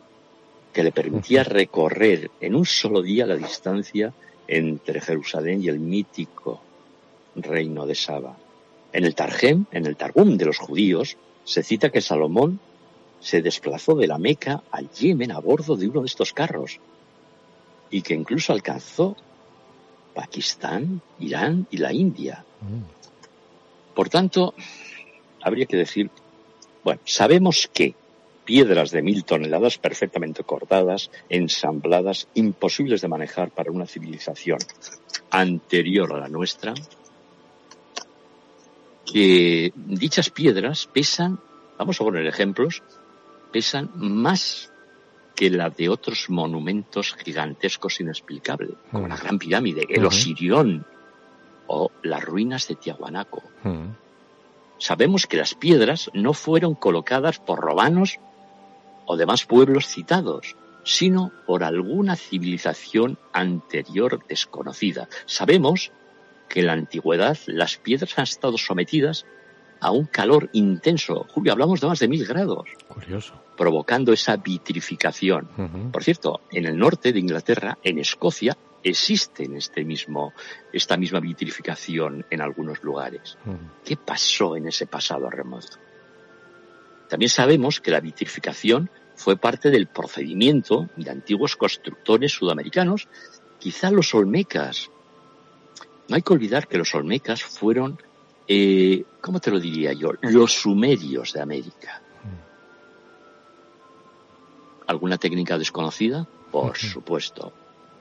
[0.73, 4.12] que le permitía recorrer en un solo día la distancia
[4.49, 6.61] entre Jerusalén y el mítico
[7.37, 8.37] reino de Saba.
[8.93, 12.61] En el Targem, en el Targum de los judíos, se cita que Salomón
[13.21, 16.81] se desplazó de la Meca al Yemen a bordo de uno de estos carros
[17.91, 19.16] y que incluso alcanzó
[20.14, 22.45] Pakistán, Irán y la India.
[22.61, 22.99] Mm.
[23.95, 24.55] Por tanto,
[25.43, 26.11] habría que decir,
[26.84, 27.95] bueno, sabemos que
[28.45, 34.59] piedras de mil toneladas perfectamente cortadas, ensambladas, imposibles de manejar para una civilización
[35.30, 36.74] anterior a la nuestra,
[39.07, 41.38] que dichas piedras pesan,
[41.78, 42.82] vamos a poner ejemplos,
[43.53, 44.72] pesan más
[45.34, 50.86] que la de otros monumentos gigantescos inexplicables, como la Gran Pirámide, el Osirión,
[51.73, 53.45] o las ruinas de Tiahuanaco.
[53.62, 53.95] Mm.
[54.79, 58.18] Sabemos que las piedras no fueron colocadas por romanos
[59.07, 65.09] o demás pueblos citados, sino por alguna civilización anterior desconocida.
[65.27, 65.93] Sabemos
[66.49, 69.25] que en la antigüedad las piedras han estado sometidas
[69.81, 71.27] a un calor intenso.
[71.33, 72.68] Julio, hablamos de más de mil grados.
[72.89, 73.35] Curioso.
[73.57, 75.91] Provocando esa vitrificación.
[75.93, 80.33] Por cierto, en el norte de Inglaterra, en Escocia, existe este mismo,
[80.72, 83.37] esta misma vitrificación en algunos lugares.
[83.85, 85.78] ¿Qué pasó en ese pasado remoto?
[87.09, 93.09] También sabemos que la vitrificación fue parte del procedimiento de antiguos constructores sudamericanos,
[93.59, 94.91] quizá los olmecas.
[96.09, 98.01] No hay que olvidar que los olmecas fueron,
[98.49, 100.12] eh, ¿cómo te lo diría yo?
[100.22, 102.01] Los sumerios de América.
[104.87, 106.26] ¿Alguna técnica desconocida?
[106.51, 107.53] Por supuesto.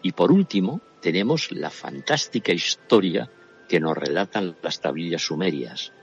[0.02, 3.30] Y por último, tenemos la fantástica historia
[3.68, 5.94] que nos relatan las tablillas sumerias.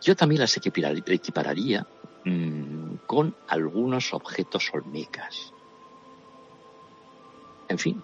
[0.00, 1.86] Yo también las equipararía
[2.24, 5.52] mm, con algunos objetos olmecas.
[7.68, 8.02] En fin,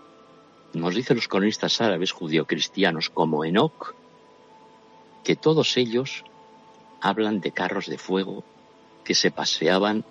[0.75, 3.95] nos dicen los cronistas árabes judio-cristianos como Enoch
[5.23, 6.25] que todos ellos
[7.01, 8.45] hablan de carros de fuego
[9.05, 10.05] que se paseaban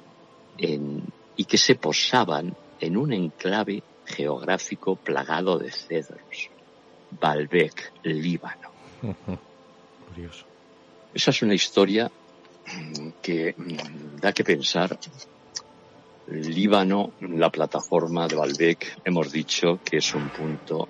[0.58, 6.50] y que se posaban en un enclave geográfico plagado de cedros,
[7.12, 8.70] Baalbek, Líbano.
[10.10, 10.46] Curioso.
[11.14, 12.12] Esa es una historia
[13.22, 13.56] que
[14.20, 15.00] da que pensar.
[16.28, 20.88] Líbano, la plataforma de Baalbek, hemos dicho que es un punto,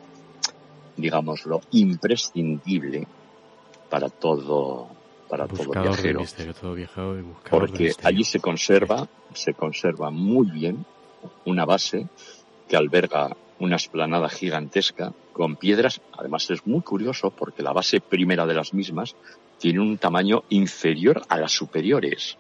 [0.97, 3.07] digámoslo, imprescindible
[3.89, 4.89] para todo
[5.29, 6.23] para todo viajero.
[7.49, 10.85] porque allí se conserva, se conserva muy bien
[11.45, 12.07] una base
[12.67, 16.01] que alberga una esplanada gigantesca con piedras.
[16.17, 19.15] Además es muy curioso porque la base primera de las mismas
[19.59, 22.37] tiene un tamaño inferior a las superiores.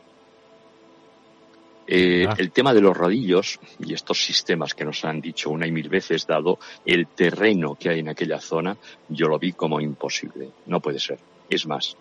[1.85, 5.71] Eh, el tema de los rodillos y estos sistemas que nos han dicho una y
[5.71, 8.77] mil veces, dado el terreno que hay en aquella zona,
[9.09, 10.49] yo lo vi como imposible.
[10.65, 11.19] No puede ser.
[11.49, 11.97] Es más,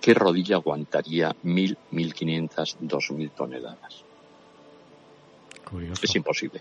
[0.00, 4.04] ¿qué rodilla aguantaría mil, mil quinientas, dos mil toneladas?
[6.02, 6.60] Es imposible.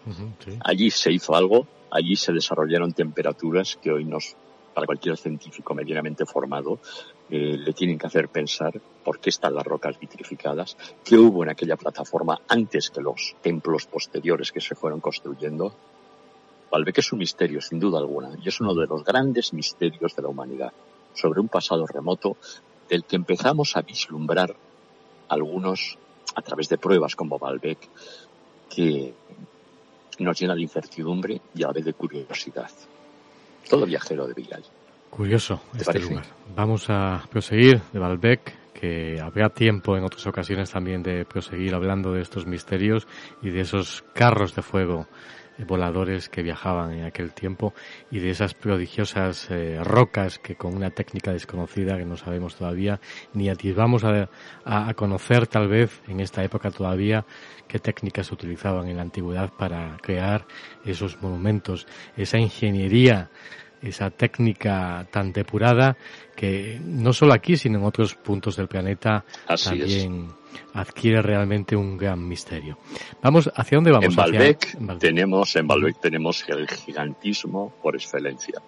[0.64, 4.36] Allí se hizo algo, allí se desarrollaron temperaturas que hoy nos,
[4.74, 6.80] para cualquier científico medianamente formado,
[7.30, 8.74] eh, le tienen que hacer pensar
[9.04, 13.86] por qué están las rocas vitrificadas, qué hubo en aquella plataforma antes que los templos
[13.86, 15.74] posteriores que se fueron construyendo.
[16.72, 20.22] Baalbek es un misterio, sin duda alguna, y es uno de los grandes misterios de
[20.24, 20.74] la humanidad,
[21.14, 22.38] sobre un pasado remoto
[22.90, 24.56] del que empezamos a vislumbrar
[25.30, 25.98] algunos
[26.36, 27.78] a través de pruebas como Baalbek,
[28.74, 29.14] que
[30.20, 32.70] nos llena de incertidumbre y a la vez de curiosidad.
[33.70, 34.64] Todo viajero de Villal.
[35.10, 36.26] Curioso este lugar.
[36.56, 42.12] Vamos a proseguir de Baalbek, que habrá tiempo en otras ocasiones también de proseguir hablando
[42.12, 43.08] de estos misterios
[43.42, 45.08] y de esos carros de fuego
[45.60, 47.74] voladores que viajaban en aquel tiempo
[48.12, 53.00] y de esas prodigiosas eh, rocas que con una técnica desconocida que no sabemos todavía
[53.34, 54.30] ni atisbamos a,
[54.66, 57.26] a, conocer tal vez en esta época todavía
[57.68, 60.46] qué técnicas se utilizaban en la antigüedad para crear
[60.86, 61.88] esos monumentos,
[62.18, 63.30] esa ingeniería
[63.82, 65.98] esa técnica tan depurada
[66.36, 69.26] que no solo aquí, sino en otros puntos del planeta
[69.62, 70.30] también
[70.74, 72.78] adquiere realmente un gran misterio.
[73.22, 74.06] Vamos, ¿hacia dónde vamos?
[74.06, 78.62] En Baalbek, tenemos, en Baalbek tenemos el gigantismo por excelencia.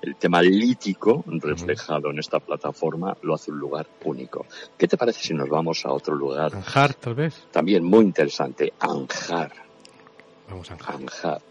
[0.00, 4.46] El tema lítico reflejado en esta plataforma lo hace un lugar único.
[4.76, 6.54] ¿Qué te parece si nos vamos a otro lugar?
[6.54, 7.46] Anjar, tal vez.
[7.50, 9.52] También muy interesante, Anjar.
[10.48, 10.94] Vamos a Anjar.
[10.94, 11.42] Anjar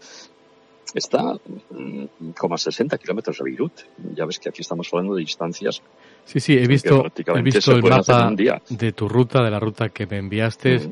[0.94, 1.34] está
[1.70, 3.72] mm, como a 60 kilómetros de Beirut.
[4.14, 5.82] Ya ves que aquí estamos hablando de distancias.
[6.24, 8.32] Sí, sí, he visto, he visto el mapa
[8.68, 10.90] de tu ruta, de la ruta que me enviaste.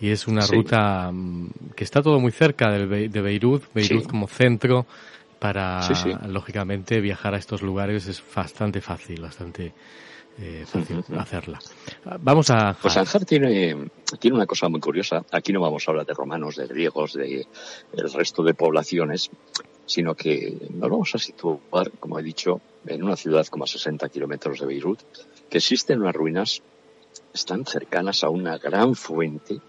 [0.00, 4.84] Y es una ruta mm, que está todo muy cerca de, Beirut, Beirut como centro,
[5.38, 5.80] para,
[6.26, 9.72] lógicamente, viajar a estos lugares es bastante fácil, bastante
[10.38, 11.58] eh, fácil hacerla.
[12.20, 12.76] Vamos a...
[12.80, 13.76] Pues Anjar tiene,
[14.18, 15.24] tiene una cosa muy curiosa.
[15.30, 17.46] Aquí no vamos a hablar de romanos, de griegos, de
[17.92, 19.30] el resto de poblaciones,
[19.92, 24.08] sino que nos vamos a situar, como he dicho, en una ciudad como a 60
[24.08, 25.00] kilómetros de Beirut,
[25.50, 26.62] que existen unas ruinas,
[27.34, 29.60] están cercanas a una gran fuente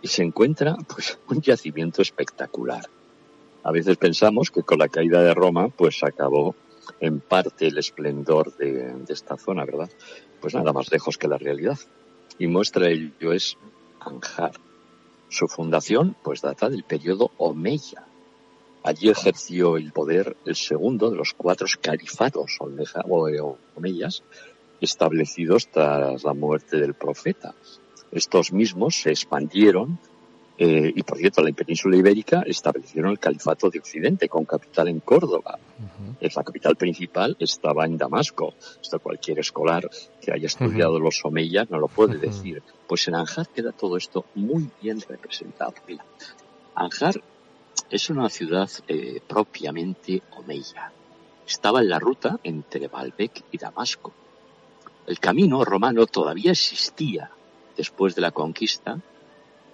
[0.00, 2.88] y se encuentra pues un yacimiento espectacular.
[3.62, 6.54] A veces pensamos que con la caída de Roma pues acabó
[7.00, 9.90] en parte el esplendor de, esta zona, ¿verdad?
[10.40, 11.78] Pues nada más lejos que la realidad.
[12.38, 13.58] Y muestra ello es
[14.00, 14.52] Anjar.
[15.28, 18.06] Su fundación, pues data del periodo Omeya.
[18.84, 24.22] Allí ejerció el poder el segundo de los cuatro califatos omeyas
[24.78, 27.54] establecidos tras la muerte del profeta.
[28.12, 29.98] Estos mismos se expandieron
[30.56, 35.00] eh, y por cierto, la península ibérica establecieron el califato de Occidente con capital en
[35.00, 35.58] Córdoba.
[36.20, 38.54] Es La capital principal estaba en Damasco.
[38.80, 39.88] Esto cualquier escolar
[40.20, 42.62] que haya estudiado los omeyas no lo puede decir.
[42.86, 45.74] Pues en Anjar queda todo esto muy bien representado.
[45.88, 46.04] Mira,
[46.76, 47.20] Anjar
[47.90, 50.92] es una ciudad eh, propiamente omeya.
[51.46, 54.12] Estaba en la ruta entre Baalbek y Damasco.
[55.06, 57.30] El camino romano todavía existía
[57.76, 58.98] después de la conquista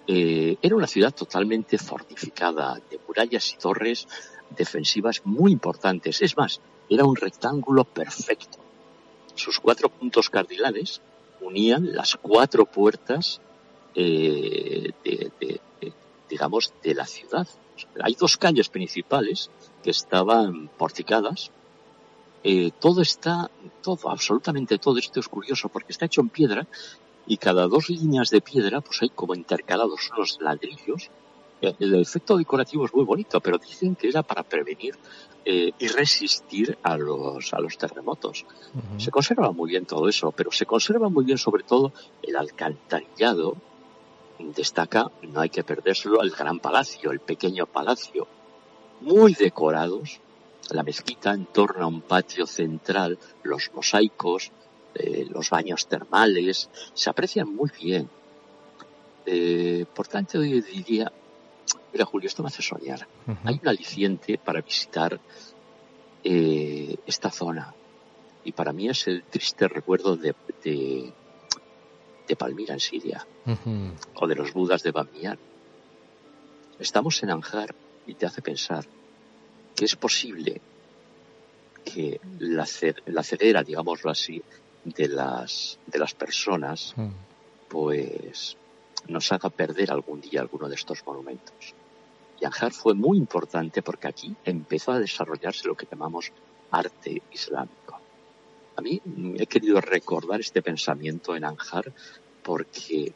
[0.07, 4.07] eh, era una ciudad totalmente fortificada, de murallas y torres
[4.49, 6.21] defensivas muy importantes.
[6.21, 6.59] Es más,
[6.89, 8.57] era un rectángulo perfecto.
[9.35, 11.01] Sus cuatro puntos cardinales
[11.39, 13.39] unían las cuatro puertas,
[13.95, 15.60] eh, de,
[16.41, 17.47] digamos, de la ciudad.
[18.01, 19.51] hay dos calles principales
[19.83, 21.51] que estaban porticadas.
[22.43, 23.51] Eh, todo está,
[23.83, 26.65] todo, absolutamente todo esto es curioso porque está hecho en piedra
[27.27, 31.11] y cada dos líneas de piedra pues hay como intercalados unos ladrillos.
[31.61, 34.95] El efecto decorativo es muy bonito, pero dicen que era para prevenir
[35.45, 38.47] eh, y resistir a los, a los terremotos.
[38.97, 43.57] Se conserva muy bien todo eso, pero se conserva muy bien sobre todo el alcantarillado.
[44.55, 48.27] Destaca, no hay que perdérselo, el gran palacio, el pequeño palacio,
[49.01, 50.19] muy decorados,
[50.69, 54.51] la mezquita en torno a un patio central, los mosaicos,
[54.95, 58.09] eh, los baños termales, se aprecian muy bien.
[59.25, 61.11] Eh, por tanto, yo diría,
[61.93, 63.07] mira Julio, esto me hace soñar.
[63.43, 65.19] Hay un aliciente para visitar
[66.23, 67.73] eh, esta zona.
[68.43, 71.13] Y para mí es el triste recuerdo de, de,
[72.37, 73.25] Palmira en Siria,
[74.15, 75.37] o de los Budas de Bamiyan.
[76.79, 77.75] Estamos en Anjar
[78.07, 78.85] y te hace pensar
[79.75, 80.61] que es posible
[81.83, 82.67] que la,
[83.05, 84.41] la ceguera, digámoslo así,
[84.83, 86.95] de las, de las personas,
[87.67, 88.57] pues
[89.07, 91.75] nos haga perder algún día alguno de estos monumentos.
[92.39, 96.31] Y Anjar fue muy importante porque aquí empezó a desarrollarse lo que llamamos
[96.71, 98.00] arte islámico.
[98.75, 99.01] A mí
[99.37, 101.91] he querido recordar este pensamiento en Anjar
[102.41, 103.13] porque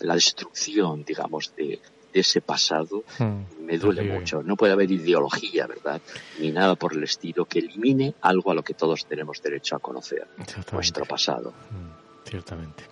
[0.00, 1.80] la destrucción, digamos, de,
[2.12, 4.42] de ese pasado hmm, me duele mucho.
[4.42, 6.00] No puede haber ideología, ¿verdad?
[6.38, 9.78] Ni nada por el estilo que elimine algo a lo que todos tenemos derecho a
[9.78, 10.26] conocer,
[10.72, 11.52] nuestro pasado.
[11.70, 12.84] Hmm, ciertamente.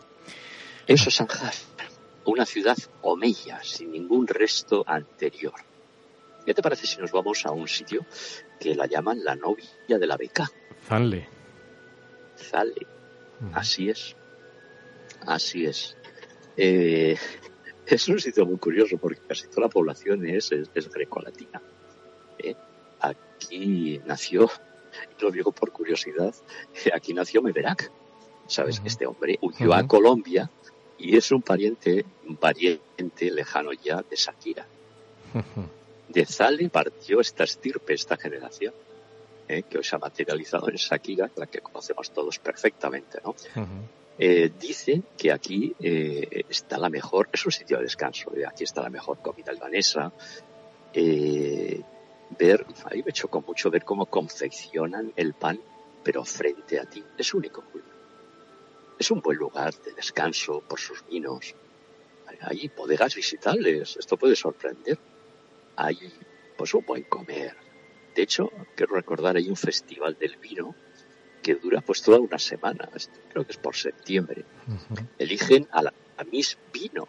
[0.87, 1.55] Eso es Sanjar,
[2.25, 5.55] una ciudad omeya, sin ningún resto anterior.
[6.45, 8.07] ¿Qué te parece si nos vamos a un sitio
[8.61, 10.49] que la llaman la novia de la beca?
[10.87, 11.36] Zanle.
[12.37, 12.87] Zale.
[13.41, 13.51] Hmm.
[13.55, 14.17] Así es.
[15.27, 15.97] Así es.
[16.57, 17.17] Eh,
[17.87, 21.63] es un sitio muy curioso porque casi toda la población es, es, grecolatina.
[22.39, 22.55] ¿eh?
[23.01, 24.51] Aquí nació,
[25.21, 26.35] lo digo por curiosidad,
[26.93, 27.91] aquí nació Meberak.
[28.49, 30.51] Sabes que este hombre huyó a Colombia
[30.99, 34.67] y es un pariente, un pariente lejano ya de Shakira.
[36.09, 38.73] De Zale partió esta estirpe, esta generación,
[39.49, 39.63] ¿eh?
[39.65, 43.35] que hoy se ha materializado en Shakira, la que conocemos todos perfectamente, ¿no?
[44.19, 48.83] Eh, dicen que aquí eh, está la mejor, es un sitio de descanso, aquí está
[48.83, 50.13] la mejor comida albanesa.
[52.39, 55.61] Ver, ahí me chocó mucho ver cómo confeccionan el pan,
[56.03, 57.05] pero frente a ti.
[57.17, 57.63] Es único,
[58.99, 61.55] Es un buen lugar de descanso por sus vinos.
[62.41, 64.99] Hay bodegas visitables, esto puede sorprender.
[65.77, 66.13] Hay,
[66.57, 67.66] pues, un buen comer.
[68.17, 70.75] De hecho, quiero recordar, hay un festival del vino
[71.43, 72.89] que dura pues toda una semana,
[73.31, 74.47] creo que es por septiembre.
[75.19, 75.93] Eligen a, la,
[76.33, 77.07] Miss Vino.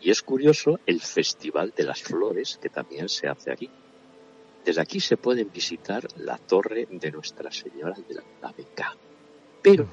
[0.00, 3.68] Y es curioso el Festival de las Flores que también se hace aquí.
[4.64, 8.96] Desde aquí se pueden visitar la torre de Nuestra Señora de la Beca.
[9.62, 9.88] Pero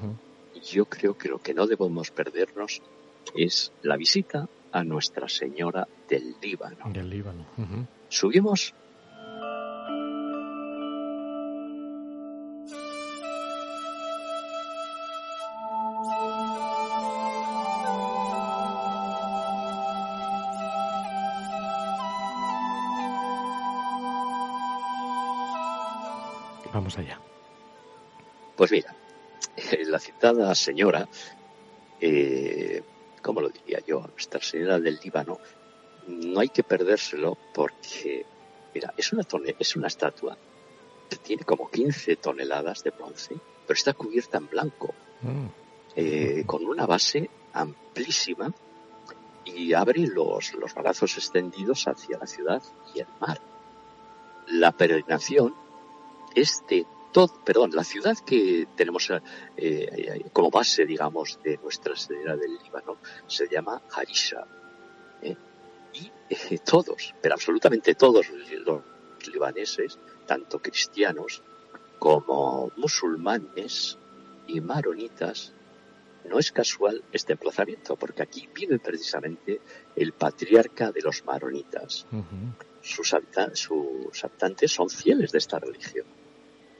[0.62, 2.80] yo creo que lo que no debemos perdernos
[3.34, 6.92] es la visita a Nuestra Señora del Líbano.
[6.92, 7.44] Del Líbano.
[8.08, 8.74] Subimos
[28.62, 28.94] Pues mira,
[29.90, 31.08] la citada señora,
[32.00, 32.80] eh,
[33.20, 34.06] ¿cómo lo diría yo?
[34.06, 35.40] Nuestra Señora del Líbano,
[36.06, 38.24] no hay que perdérselo porque,
[38.72, 39.26] mira, es una,
[39.58, 40.38] es una estatua
[41.10, 43.34] que tiene como 15 toneladas de bronce,
[43.66, 45.46] pero está cubierta en blanco, mm.
[45.96, 48.54] eh, con una base amplísima
[49.44, 52.62] y abre los, los brazos extendidos hacia la ciudad
[52.94, 53.40] y el mar.
[54.46, 55.52] La peregrinación
[56.36, 59.20] este todo, perdón, la ciudad que tenemos eh,
[59.56, 64.46] eh, como base, digamos, de nuestra Señora del Líbano se llama Harisha.
[65.20, 65.36] ¿eh?
[66.30, 68.82] Y todos, pero absolutamente todos los
[69.28, 71.42] libaneses, tanto cristianos
[71.98, 73.98] como musulmanes
[74.46, 75.52] y maronitas,
[76.24, 79.60] no es casual este emplazamiento, porque aquí vive precisamente
[79.94, 82.06] el patriarca de los maronitas.
[82.80, 86.06] sus habitantes son fieles de esta religión.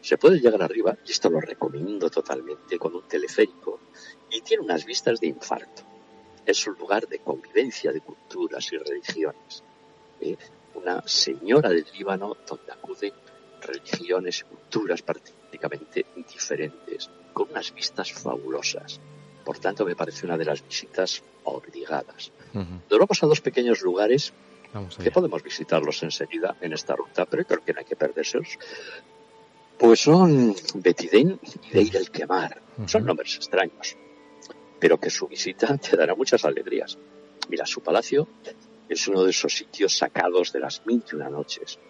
[0.03, 3.79] Se puede llegar arriba, y esto lo recomiendo totalmente, con un teleférico,
[4.31, 5.83] y tiene unas vistas de infarto.
[6.45, 9.63] Es un lugar de convivencia de culturas y religiones.
[10.21, 10.37] ¿eh?
[10.75, 13.13] Una señora del Líbano donde acuden
[13.61, 19.01] religiones y culturas prácticamente diferentes, con unas vistas fabulosas.
[19.45, 22.33] Por tanto, me parece una de las visitas obligadas.
[22.53, 24.33] Nos vamos a dos pequeños lugares
[25.03, 28.59] que podemos visitarlos enseguida en esta ruta, pero creo que no hay que perdérselos.
[29.83, 32.63] Pues son Betidén y Deir el Quemar.
[32.87, 33.97] Son nombres extraños,
[34.79, 36.97] pero que su visita te dará muchas alegrías.
[37.49, 38.29] Mira, su palacio
[38.89, 41.81] es uno de esos sitios sacados de las mil y una noches.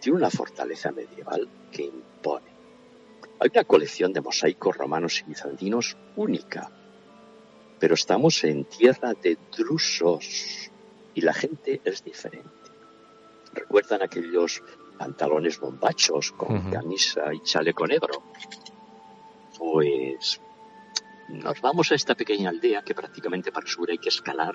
[0.00, 2.50] Tiene una fortaleza medieval que impone.
[3.38, 6.72] Hay una colección de mosaicos romanos y bizantinos única,
[7.78, 10.68] pero estamos en tierra de drusos
[11.14, 12.50] y la gente es diferente.
[13.54, 14.64] ¿Recuerdan aquellos
[14.98, 18.22] pantalones bombachos con camisa y chaleco negro.
[19.58, 20.40] Pues
[21.28, 24.54] nos vamos a esta pequeña aldea que prácticamente para subir hay que escalar,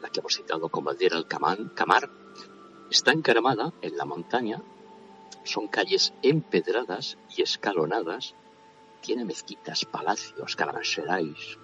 [0.00, 2.10] la que hemos citado como aldea el Camar.
[2.90, 4.62] Está encaramada en la montaña,
[5.44, 8.34] son calles empedradas y escalonadas,
[9.00, 11.58] tiene mezquitas, palacios, caravanserais,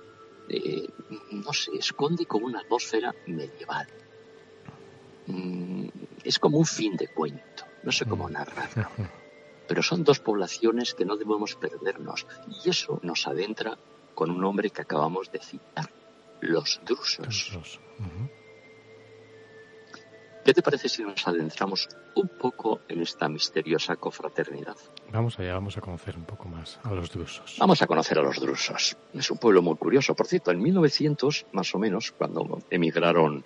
[0.49, 0.89] eh,
[1.31, 3.87] no sé, esconde como una atmósfera medieval.
[5.27, 5.82] Mm,
[6.25, 8.89] es como un fin de cuento no sé cómo narrarlo.
[9.68, 12.27] Pero son dos poblaciones que no debemos perdernos
[12.64, 13.79] y eso nos adentra
[14.14, 15.91] con un nombre que acabamos de citar,
[16.41, 17.53] los drusos.
[20.45, 24.76] ¿Qué te parece si nos adentramos un poco en esta misteriosa confraternidad?
[25.12, 27.57] Vamos allá, vamos a conocer un poco más a los drusos.
[27.61, 28.97] Vamos a conocer a los drusos.
[29.14, 30.16] Es un pueblo muy curioso.
[30.16, 33.45] Por cierto, en 1900, más o menos, cuando emigraron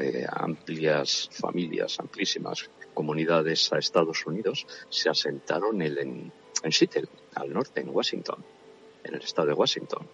[0.00, 6.32] eh, amplias familias, amplísimas comunidades a Estados Unidos, se asentaron en,
[6.62, 8.44] en Seattle, al norte, en Washington,
[9.02, 10.06] en el estado de Washington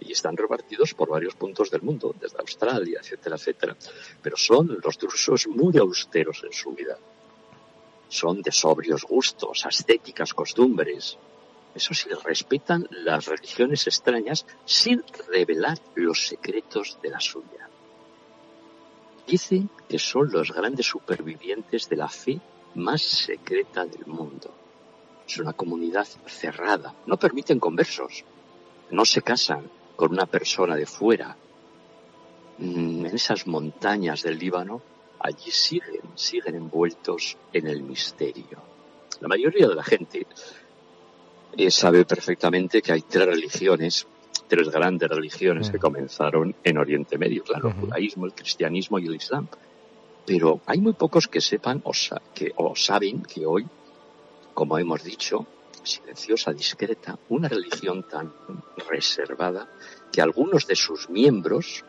[0.00, 3.76] y están repartidos por varios puntos del mundo, desde Australia, etcétera, etcétera.
[4.22, 6.98] Pero son los drusos muy austeros en su vida.
[8.08, 11.16] Son de sobrios gustos, ascéticas costumbres.
[11.74, 17.68] Eso sí, respetan las religiones extrañas sin revelar los secretos de la suya.
[19.26, 22.40] Dicen que son los grandes supervivientes de la fe
[22.74, 24.52] más secreta del mundo.
[25.26, 28.24] Es una comunidad cerrada, no permiten conversos,
[28.90, 29.70] no se casan,
[30.00, 31.36] con una persona de fuera,
[32.56, 34.80] mm, en esas montañas del Líbano,
[35.18, 38.62] allí siguen, siguen envueltos en el misterio.
[39.20, 40.26] La mayoría de la gente
[41.54, 44.06] eh, sabe perfectamente que hay tres religiones,
[44.48, 49.16] tres grandes religiones que comenzaron en Oriente Medio, claro, el judaísmo, el cristianismo y el
[49.16, 49.48] islam.
[50.24, 51.92] Pero hay muy pocos que sepan o,
[52.34, 53.66] que, o saben que hoy,
[54.54, 55.46] como hemos dicho,
[55.84, 58.32] silenciosa, discreta, una religión tan
[58.88, 59.68] reservada
[60.12, 61.84] que algunos de sus miembros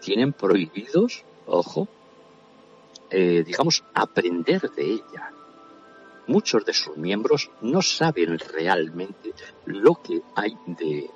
[0.00, 1.88] tienen prohibidos, ojo,
[3.10, 5.32] eh, digamos, aprender de ella.
[6.26, 9.32] Muchos de sus miembros no saben realmente
[9.66, 11.10] lo que hay de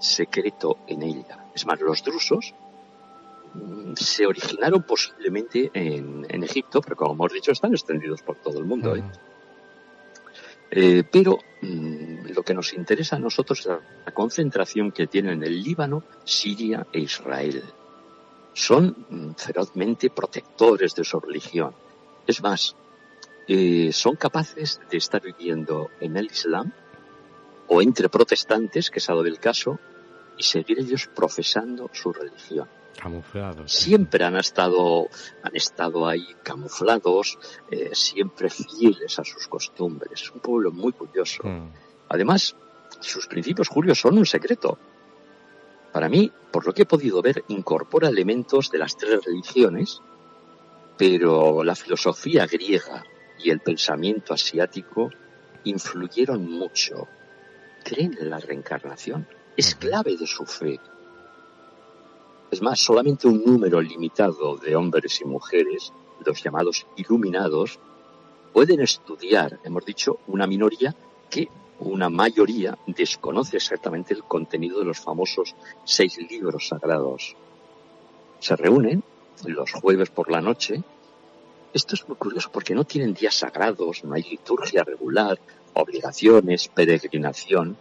[0.00, 1.46] secreto en ella.
[1.54, 2.54] Es más, los drusos
[3.54, 8.64] mm, se originaron posiblemente en, Egipto, pero como hemos dicho, están extendidos por todo el
[8.64, 8.96] mundo.
[8.96, 9.02] ¿eh?
[10.70, 16.04] Eh, pero lo que nos interesa a nosotros es la concentración que tienen el Líbano,
[16.24, 17.62] Siria e Israel.
[18.52, 21.74] Son mm, ferozmente protectores de su religión.
[22.26, 22.76] Es más,
[23.48, 26.72] eh, son capaces de estar viviendo en el Islam
[27.68, 29.78] o entre protestantes, que es algo del caso,
[30.36, 32.68] y seguir ellos profesando su religión.
[33.00, 33.72] Camuflados.
[33.72, 35.08] Siempre han estado,
[35.42, 37.38] han estado ahí camuflados,
[37.70, 40.22] eh, siempre fieles a sus costumbres.
[40.22, 41.42] Es un pueblo muy curioso.
[41.42, 41.70] Hmm.
[42.08, 42.54] Además,
[43.00, 44.78] sus principios, Julio, son un secreto.
[45.92, 50.00] Para mí, por lo que he podido ver, incorpora elementos de las tres religiones,
[50.96, 53.04] pero la filosofía griega
[53.38, 55.10] y el pensamiento asiático
[55.64, 57.08] influyeron mucho.
[57.84, 59.26] Creen en la reencarnación.
[59.56, 60.80] Es clave de su fe.
[62.50, 65.92] Es más, solamente un número limitado de hombres y mujeres,
[66.26, 67.78] los llamados iluminados,
[68.52, 70.92] pueden estudiar, hemos dicho, una minoría
[71.30, 71.48] que
[71.78, 77.36] una mayoría desconoce exactamente el contenido de los famosos seis libros sagrados.
[78.40, 79.04] Se reúnen
[79.44, 80.82] los jueves por la noche.
[81.72, 85.38] Esto es muy curioso porque no tienen días sagrados, no hay liturgia regular,
[85.74, 87.76] obligaciones, peregrinación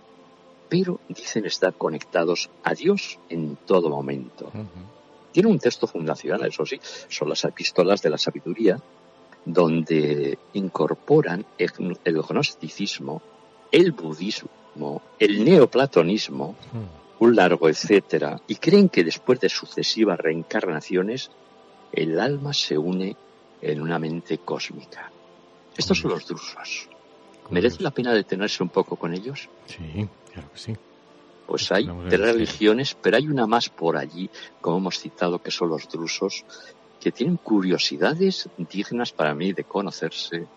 [0.73, 4.51] pero dicen estar conectados a Dios en todo momento.
[5.31, 8.81] Tiene un texto fundacional, eso sí, son las epístolas de la sabiduría,
[9.45, 13.21] donde incorporan el gnosticismo,
[13.71, 16.55] el budismo, el neoplatonismo,
[17.19, 21.29] un largo etcétera, y creen que después de sucesivas reencarnaciones,
[21.91, 23.15] el alma se une
[23.61, 25.11] en una mente cósmica.
[25.77, 26.89] Estos son los drusos.
[27.49, 29.49] ¿Merece la pena detenerse un poco con ellos?
[29.65, 30.07] Sí.
[30.31, 30.75] Claro que sí.
[31.45, 34.29] Pues hay tres religiones, pero hay una más por allí,
[34.61, 36.45] como hemos citado, que son los drusos,
[36.99, 40.47] que tienen curiosidades dignas para mí de conocerse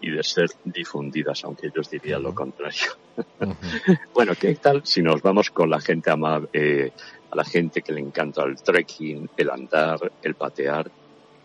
[0.00, 2.92] y de ser difundidas, aunque ellos dirían lo contrario.
[4.14, 6.92] bueno, ¿qué tal si nos vamos con la gente amable, eh,
[7.30, 10.90] a la gente que le encanta el trekking, el andar, el patear?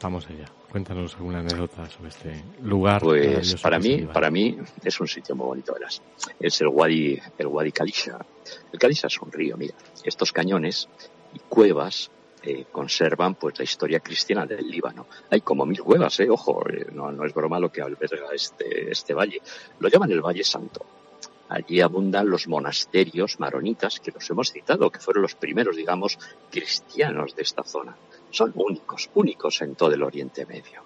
[0.02, 0.52] Vamos allá.
[0.70, 3.02] Cuéntanos alguna anécdota sobre este lugar.
[3.02, 6.00] Pues para mí, para mí es un sitio muy bonito, verás.
[6.40, 8.20] Es el Wadi, el Wadi Kalisha.
[8.72, 9.74] El Kalisha es un río, mira.
[10.04, 10.88] Estos cañones
[11.34, 12.12] y cuevas
[12.44, 15.08] eh, conservan pues la historia cristiana del Líbano.
[15.32, 18.92] Hay como mil cuevas, eh, ojo, eh, no, no es broma lo que alberga este,
[18.92, 19.42] este valle.
[19.80, 20.86] Lo llaman el Valle Santo.
[21.50, 26.20] Allí abundan los monasterios maronitas que los hemos citado, que fueron los primeros, digamos,
[26.52, 27.98] cristianos de esta zona
[28.32, 30.84] son únicos, únicos en todo el Oriente Medio.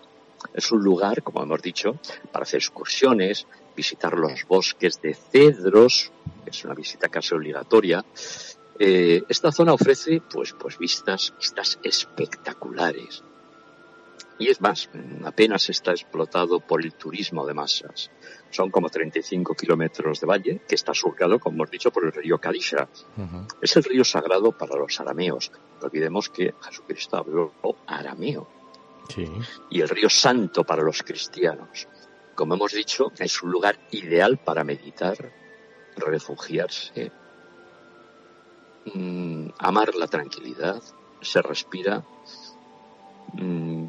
[0.53, 1.97] Es un lugar, como hemos dicho,
[2.31, 6.11] para hacer excursiones, visitar los bosques de cedros,
[6.45, 8.03] es una visita casi obligatoria.
[8.77, 13.23] Eh, esta zona ofrece pues, pues vistas, vistas espectaculares.
[14.43, 14.89] Y es más,
[15.23, 18.11] apenas está explotado por el turismo de masas.
[18.49, 22.37] Son como 35 kilómetros de valle que está surcado, como hemos dicho, por el río
[22.39, 22.89] Kadisha.
[23.61, 25.49] Es el río sagrado para los arameos.
[25.79, 27.53] No olvidemos que Jesucristo habló
[27.87, 28.45] arameo.
[29.69, 31.87] y el río Santo para los cristianos.
[32.35, 35.31] Como hemos dicho, es un lugar ideal para meditar,
[35.95, 37.13] refugiarse,
[38.93, 40.83] mm, amar la tranquilidad,
[41.21, 42.03] se respira,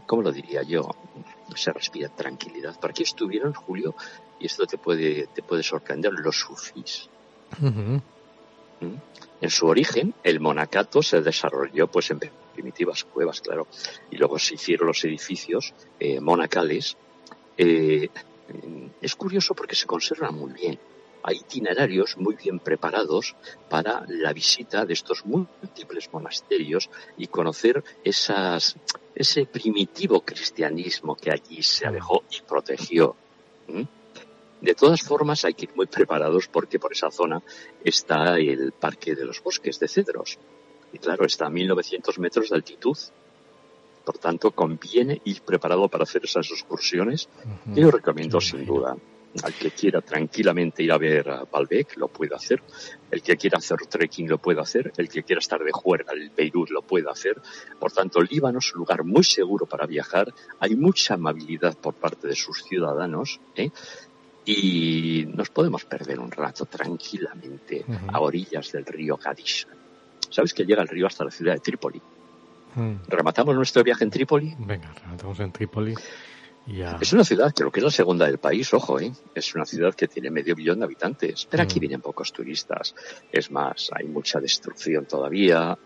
[0.07, 0.89] ¿cómo lo diría yo?
[1.55, 2.79] Se respira tranquilidad.
[2.79, 3.95] Por aquí estuvieron, Julio,
[4.39, 7.09] y esto te puede, te puede sorprender, los sufís.
[7.61, 7.97] ¿Mm?
[9.41, 12.21] En su origen, el monacato se desarrolló pues en
[12.55, 13.67] primitivas cuevas, claro,
[14.11, 16.97] y luego se hicieron los edificios eh, monacales.
[17.57, 18.09] Eh,
[19.01, 20.79] es curioso porque se conservan muy bien.
[21.27, 23.35] Hay itinerarios muy bien preparados
[23.71, 28.77] para la visita de estos múltiples monasterios y conocer esas,
[29.15, 33.17] ese primitivo cristianismo que allí se alejó y protegió.
[34.61, 37.43] De todas formas, hay que ir muy preparados porque por esa zona
[37.83, 40.39] está el Parque de los Bosques de Cedros.
[40.93, 42.99] Y claro, está a 1900 metros de altitud.
[44.05, 47.31] Por tanto, conviene ir preparado para hacer esas excursiones.
[47.75, 48.95] Yo recomiendo sin duda.
[49.43, 52.63] Al que quiera tranquilamente ir a ver a Baalbek lo puede hacer.
[53.11, 54.93] El que quiera hacer trekking lo puede hacer.
[54.97, 57.41] El que quiera estar de juerga en Beirut lo puede hacer.
[57.79, 60.33] Por tanto, Líbano es un lugar muy seguro para viajar.
[60.61, 63.41] Hay mucha amabilidad por parte de sus ciudadanos.
[63.57, 63.71] ¿eh?
[64.47, 69.69] y nos podemos perder un rato tranquilamente a orillas del río Gadisha.
[70.29, 72.01] ¿Sabes que llega el río hasta la ciudad de Trípoli?
[72.75, 72.95] Mm.
[73.07, 74.55] ¿Rematamos nuestro viaje en Trípoli?
[74.59, 75.95] Venga, rematamos en Trípoli.
[77.01, 79.13] Es una ciudad, creo que es la segunda del país, ojo, ¿eh?
[79.35, 81.81] es una ciudad que tiene medio billón de habitantes, pero aquí mm.
[81.81, 82.95] vienen pocos turistas.
[83.31, 85.77] Es más, hay mucha destrucción todavía,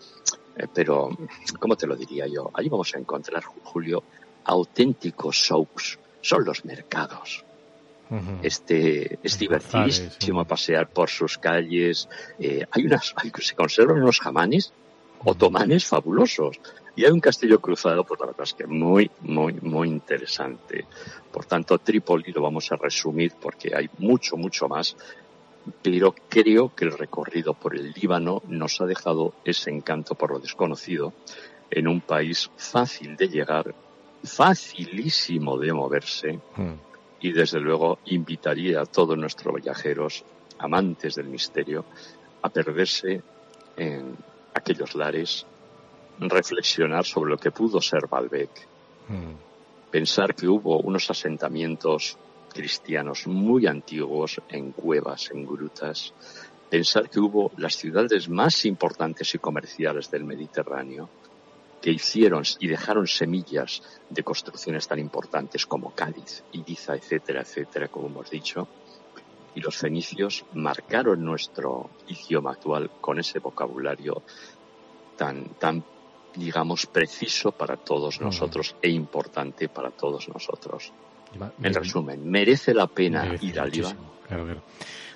[0.56, 1.10] eh, pero,
[1.58, 2.50] ¿cómo te lo diría yo?
[2.54, 4.04] Allí vamos a encontrar, Julio,
[4.44, 7.44] auténticos souks, son los mercados.
[8.42, 12.08] Este es divertidísimo pasear por sus calles.
[12.38, 14.72] Eh, hay unas, se conservan unos jamanes
[15.24, 16.60] otomanes fabulosos.
[16.98, 20.84] Y hay un castillo cruzado, pues la verdad es que muy, muy, muy interesante.
[21.30, 24.96] Por tanto, Trípoli lo vamos a resumir porque hay mucho, mucho más.
[25.80, 30.40] Pero creo que el recorrido por el Líbano nos ha dejado ese encanto por lo
[30.40, 31.12] desconocido
[31.70, 33.72] en un país fácil de llegar,
[34.24, 36.40] facilísimo de moverse,
[37.20, 40.24] y desde luego invitaría a todos nuestros viajeros,
[40.58, 41.84] amantes del misterio,
[42.42, 43.22] a perderse
[43.76, 44.16] en
[44.52, 45.46] aquellos lares,
[46.20, 48.50] reflexionar sobre lo que pudo ser Baalbek,
[49.08, 49.90] mm.
[49.90, 52.16] pensar que hubo unos asentamientos
[52.52, 56.12] cristianos muy antiguos en cuevas, en grutas,
[56.68, 61.08] pensar que hubo las ciudades más importantes y comerciales del Mediterráneo,
[61.80, 68.08] que hicieron y dejaron semillas de construcciones tan importantes como Cádiz, Ibiza, etcétera, etcétera, como
[68.08, 68.66] hemos dicho.
[69.54, 74.22] Y los fenicios marcaron nuestro idioma actual con ese vocabulario
[75.16, 75.84] tan, tan
[76.34, 80.92] digamos, preciso para todos nosotros e importante para todos nosotros.
[81.62, 84.18] En resumen, merece la pena ir al Líbano.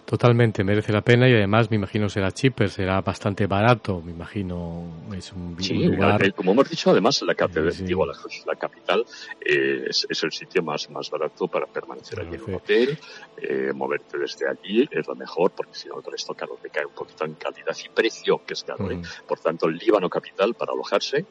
[0.04, 5.06] Totalmente, merece la pena y además me imagino será cheaper, será bastante barato, me imagino
[5.16, 6.34] es un sí, lugar...
[6.34, 9.06] como hemos dicho, además la, la, capital
[9.40, 12.98] eh, es, el sitio más, más barato para permanecer allí en un hotel,
[13.36, 16.84] eh, moverte desde allí es lo mejor porque si no con esto claro te cae
[16.84, 18.90] un poquito en calidad y precio que es caro.
[18.90, 19.00] ¿eh?
[19.26, 21.24] Por tanto, el Líbano capital para alojarse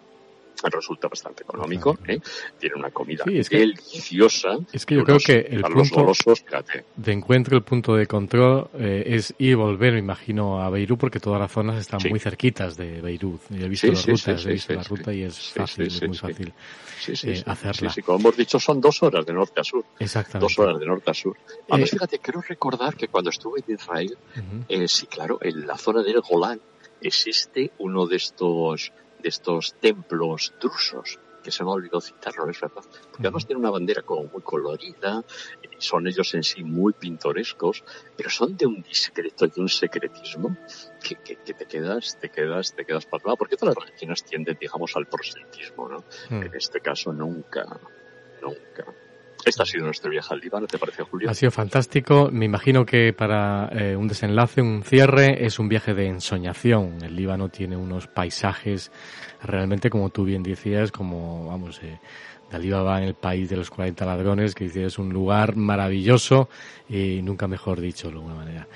[0.70, 2.20] resulta bastante económico, ¿eh?
[2.60, 4.58] tiene una comida deliciosa.
[4.72, 6.12] Es que yo creo que el punto
[6.96, 11.00] de encuentro, el punto de control eh, es ir y volver, me imagino, a Beirut
[11.00, 13.42] porque todas las zonas están muy cerquitas de Beirut.
[13.50, 16.54] Yo he visto las rutas, he visto la ruta y es fácil, es muy fácil
[17.08, 17.90] eh, hacerla.
[17.90, 19.86] Sí, como hemos dicho, son dos horas de norte a sur.
[20.00, 20.46] Exactamente.
[20.46, 21.38] Dos horas de norte a sur.
[21.70, 24.18] Además, fíjate, quiero recordar que cuando estuve en Israel,
[24.88, 26.62] sí, claro, en la zona del Golán
[27.02, 28.92] existe uno de estos
[29.22, 33.60] de estos templos drusos, que se me ha olvidado citarlo, es verdad, porque además tiene
[33.60, 35.24] una bandera como muy colorida,
[35.82, 37.84] son ellos en sí muy pintorescos,
[38.16, 40.56] pero son de un discreto y de un secretismo
[41.04, 44.96] que, que, te quedas, te quedas, te quedas lado, porque todas las religiones tienden, digamos,
[44.96, 46.04] al proselitismo, ¿no?
[46.30, 46.44] Hmm.
[46.44, 47.66] En este caso nunca,
[48.42, 48.86] nunca.
[49.46, 51.30] Este ha sido nuestro viaje al Líbano, ¿te parece, Julio?
[51.30, 52.30] Ha sido fantástico.
[52.32, 56.98] Me imagino que para eh, un desenlace, un cierre, es un viaje de ensoñación.
[57.04, 58.92] El Líbano tiene unos paisajes
[59.42, 62.00] realmente, como tú bien decías, como, vamos, eh,
[62.52, 66.50] Dalí va en el país de los 40 ladrones, que es un lugar maravilloso
[66.90, 68.68] y nunca mejor dicho, de alguna manera.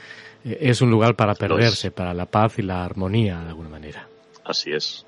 [0.46, 4.08] Eh, es un lugar para perderse, para la paz y la armonía, de alguna manera.
[4.46, 5.06] Así es.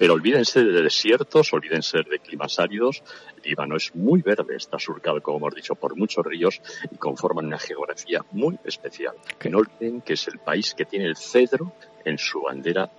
[0.00, 3.02] Pero olvídense de desiertos, olvídense de climas áridos.
[3.44, 7.58] Líbano es muy verde, está surcado, como hemos dicho, por muchos ríos y conforman una
[7.58, 9.14] geografía muy especial.
[9.38, 11.74] Que no olviden que es el país que tiene el cedro
[12.04, 12.90] en su bandera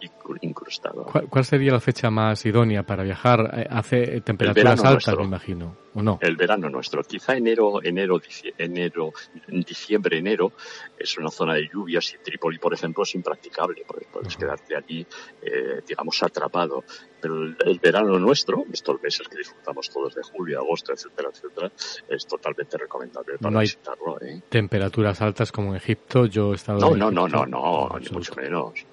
[0.42, 1.06] incrustado.
[1.30, 3.52] ¿Cuál, sería la fecha más idónea para viajar?
[3.54, 6.20] Eh, ¿Hace temperaturas altas, me imagino, o no?
[6.22, 7.04] El verano nuestro.
[7.04, 8.22] Quizá enero, enero,
[8.58, 9.14] enero,
[9.48, 10.54] diciembre, enero
[10.98, 15.06] es una zona de lluvias y Trípoli, por ejemplo, es impracticable porque puedes quedarte allí,
[15.42, 16.84] eh, digamos, atrapado.
[17.20, 21.72] Pero el, verano nuestro, estos meses que disfrutamos todos de julio, agosto, etcétera, etcétera,
[22.10, 24.20] es totalmente recomendable para no hay visitarlo.
[24.22, 24.42] ¿eh?
[24.50, 26.80] Temperaturas altas como en Egipto, yo he estado.
[26.80, 28.86] No, no, no, no, no, ni mucho menos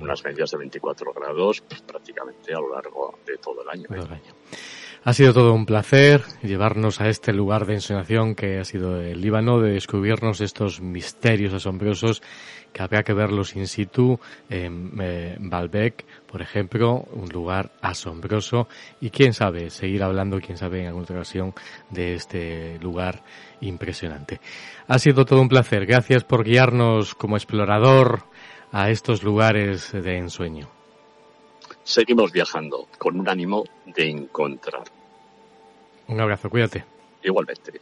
[0.00, 3.88] unas medias de 24 grados pues, prácticamente a lo largo de todo el año.
[5.04, 9.20] Ha sido todo un placer llevarnos a este lugar de ensoñación que ha sido el
[9.20, 12.22] Líbano, de descubrirnos estos misterios asombrosos
[12.72, 14.18] que habría que verlos in situ
[14.48, 18.68] en eh, Baalbek, por ejemplo, un lugar asombroso
[19.00, 21.52] y quién sabe, seguir hablando, quién sabe en alguna ocasión
[21.90, 23.22] de este lugar
[23.60, 24.40] impresionante.
[24.86, 25.84] Ha sido todo un placer.
[25.84, 28.24] Gracias por guiarnos como explorador
[28.72, 30.68] a estos lugares de ensueño?
[31.84, 34.84] Seguimos viajando con un ánimo de encontrar.
[36.08, 36.84] Un abrazo, cuídate.
[37.22, 37.80] Igualmente.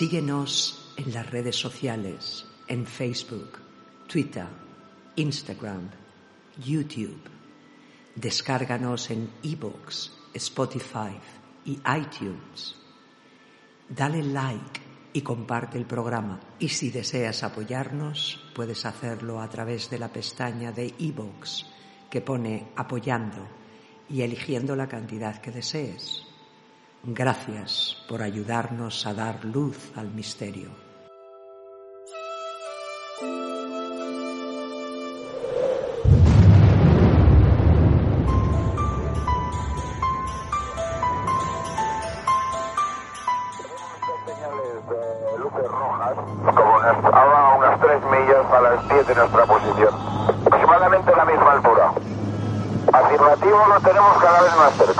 [0.00, 3.58] Síguenos en las redes sociales, en Facebook,
[4.08, 4.46] Twitter,
[5.16, 5.90] Instagram,
[6.64, 7.20] YouTube.
[8.14, 11.20] Descárganos en iBooks, Spotify
[11.66, 12.76] y iTunes.
[13.90, 14.80] Dale like
[15.12, 16.40] y comparte el programa.
[16.58, 21.66] Y si deseas apoyarnos, puedes hacerlo a través de la pestaña de iBooks
[22.08, 23.46] que pone apoyando
[24.08, 26.29] y eligiendo la cantidad que desees.
[27.02, 30.68] Gracias por ayudarnos a dar luz al misterio.
[44.26, 46.14] señales de luces rojas,
[46.54, 49.94] como a unas 3 millas a las 10 de nuestra posición,
[50.44, 51.92] aproximadamente a la misma altura.
[52.92, 54.99] Afirmativo lo tenemos cada vez más cerca.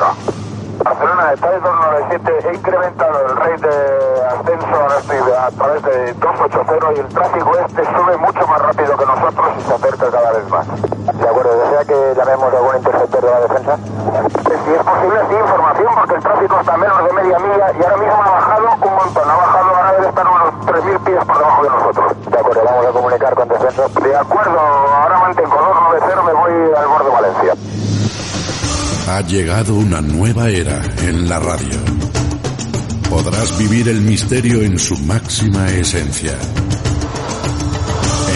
[6.94, 10.48] Y el tráfico este sube mucho más rápido que nosotros y se acerca cada vez
[10.48, 10.66] más.
[10.66, 13.78] De acuerdo, ¿desea que llamemos a algún interceptor de la defensa?
[14.64, 17.84] Si es posible, sí, información, porque el tráfico está a menos de media milla y
[17.84, 21.38] ahora mismo ha bajado un montón, ha bajado, ahora debe estar unos 3.000 pies por
[21.38, 22.30] debajo de nosotros.
[22.30, 23.88] De acuerdo, vamos a comunicar con defensa.
[24.00, 27.54] De acuerdo, ahora mantengo 290, me voy al borde de Valencia.
[29.08, 31.78] Ha llegado una nueva era en la radio.
[33.10, 36.32] Podrás vivir el misterio en su máxima esencia.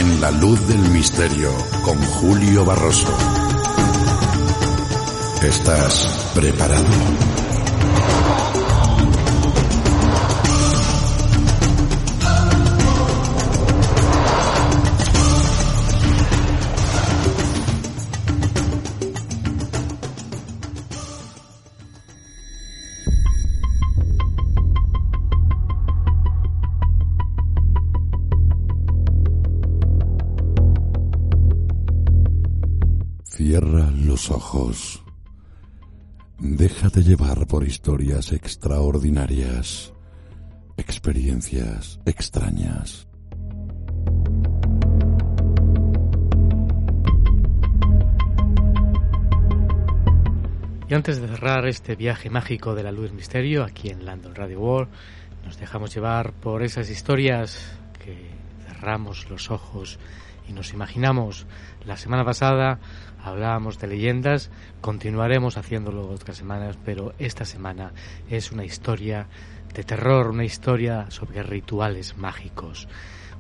[0.05, 1.51] En la luz del misterio
[1.83, 3.09] con Julio Barroso.
[5.43, 6.85] ¿Estás preparado?
[34.55, 35.03] Ojos.
[36.39, 39.93] Déjate llevar por historias extraordinarias,
[40.77, 43.09] experiencias extrañas.
[50.89, 54.61] Y antes de cerrar este viaje mágico de la luz misterio aquí en London Radio
[54.61, 54.91] World,
[55.45, 58.31] nos dejamos llevar por esas historias que
[58.67, 59.99] cerramos los ojos
[60.49, 61.47] y nos imaginamos.
[61.87, 62.79] La semana pasada
[63.25, 67.93] hablábamos de leyendas, continuaremos haciéndolo otras semanas, pero esta semana
[68.29, 69.27] es una historia
[69.75, 72.87] de terror, una historia sobre rituales mágicos,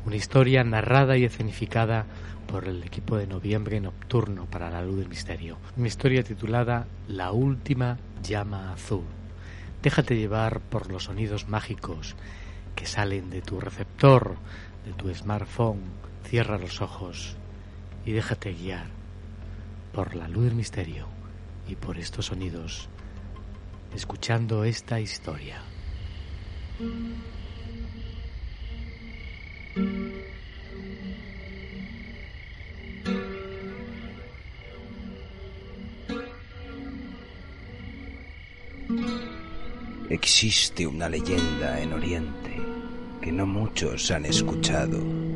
[0.07, 2.07] una historia narrada y escenificada
[2.47, 5.59] por el equipo de noviembre nocturno para la luz del misterio.
[5.77, 9.05] Una historia titulada La última llama azul.
[9.83, 12.17] Déjate llevar por los sonidos mágicos
[12.75, 14.37] que salen de tu receptor,
[14.85, 17.37] de tu smartphone, Cierra los ojos
[18.07, 19.04] y déjate guiar
[19.95, 21.07] por la luz del misterio
[21.69, 22.89] y por estos sonidos,
[23.95, 25.63] escuchando esta historia.
[40.11, 42.57] Existe una leyenda en Oriente
[43.23, 45.34] que no muchos han escuchado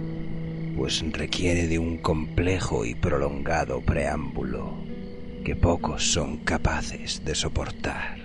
[0.78, 4.76] pues requiere de un complejo y prolongado preámbulo
[5.44, 8.18] que pocos son capaces de soportar.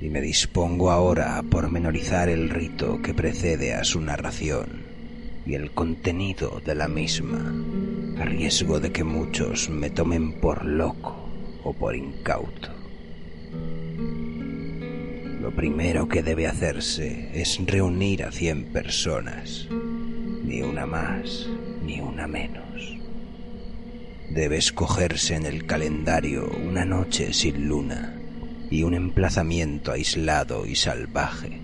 [0.00, 4.82] Y me dispongo ahora a pormenorizar el rito que precede a su narración
[5.44, 7.52] y el contenido de la misma,
[8.18, 11.28] a riesgo de que muchos me tomen por loco
[11.64, 12.70] o por incauto.
[15.42, 19.68] Lo primero que debe hacerse es reunir a cien personas,
[20.44, 21.48] ni una más,
[21.82, 22.64] ni una menos.
[24.30, 28.14] Debe escogerse en el calendario una noche sin luna
[28.70, 31.60] y un emplazamiento aislado y salvaje,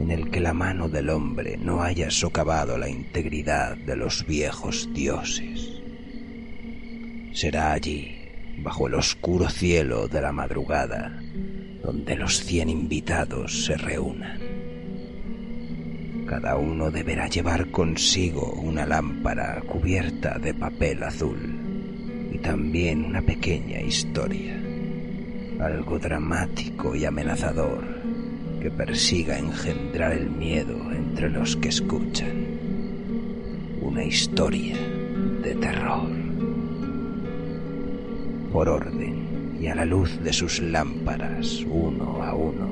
[0.00, 4.88] en el que la mano del hombre no haya socavado la integridad de los viejos
[4.94, 5.80] dioses.
[7.32, 8.16] Será allí,
[8.58, 11.20] bajo el oscuro cielo de la madrugada,
[11.82, 14.39] donde los cien invitados se reúnan.
[16.30, 21.40] Cada uno deberá llevar consigo una lámpara cubierta de papel azul
[22.32, 24.54] y también una pequeña historia,
[25.58, 27.82] algo dramático y amenazador
[28.62, 32.46] que persiga engendrar el miedo entre los que escuchan.
[33.82, 34.76] Una historia
[35.42, 36.12] de terror.
[38.52, 42.69] Por orden y a la luz de sus lámparas, uno a uno,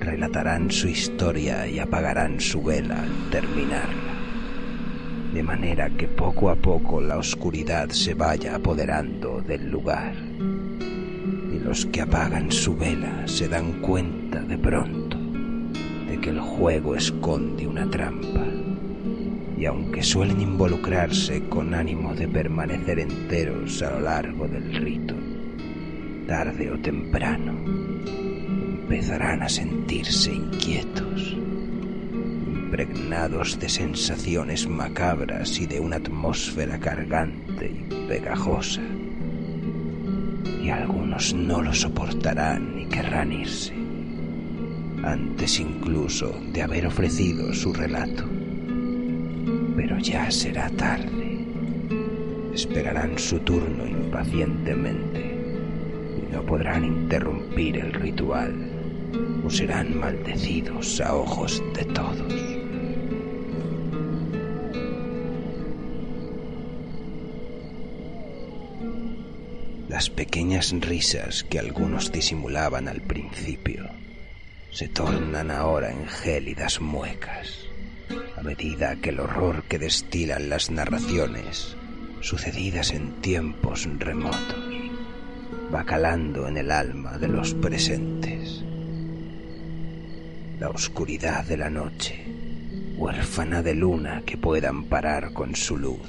[0.00, 4.14] relatarán su historia y apagarán su vela al terminarla,
[5.32, 10.14] de manera que poco a poco la oscuridad se vaya apoderando del lugar.
[11.52, 15.18] Y los que apagan su vela se dan cuenta de pronto
[16.08, 18.46] de que el juego esconde una trampa.
[19.58, 25.14] Y aunque suelen involucrarse con ánimo de permanecer enteros a lo largo del rito,
[26.26, 27.79] tarde o temprano
[28.90, 31.36] empezarán a sentirse inquietos,
[32.48, 38.82] impregnados de sensaciones macabras y de una atmósfera cargante y pegajosa.
[40.60, 43.74] Y algunos no lo soportarán ni querrán irse,
[45.04, 48.24] antes incluso de haber ofrecido su relato.
[49.76, 51.44] Pero ya será tarde.
[52.52, 55.30] Esperarán su turno impacientemente
[56.32, 58.69] no podrán interrumpir el ritual
[59.50, 62.32] serán maldecidos a ojos de todos.
[69.88, 73.88] Las pequeñas risas que algunos disimulaban al principio
[74.70, 77.70] se tornan ahora en gélidas muecas
[78.36, 81.76] a medida que el horror que destilan las narraciones
[82.20, 84.70] sucedidas en tiempos remotos
[85.74, 88.64] va calando en el alma de los presentes.
[90.60, 92.22] La oscuridad de la noche,
[92.98, 96.06] huérfana de luna que pueda amparar con su luz,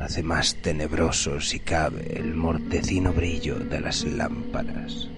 [0.00, 5.08] hace más tenebroso si cabe el mortecino brillo de las lámparas.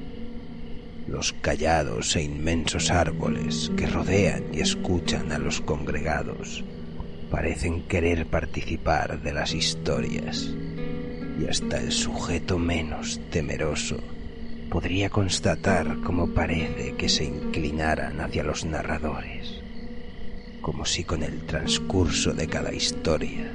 [1.09, 6.63] Los callados e inmensos árboles que rodean y escuchan a los congregados
[7.31, 10.55] parecen querer participar de las historias
[11.41, 13.97] y hasta el sujeto menos temeroso
[14.73, 19.61] podría constatar cómo parece que se inclinaran hacia los narradores,
[20.63, 23.53] como si con el transcurso de cada historia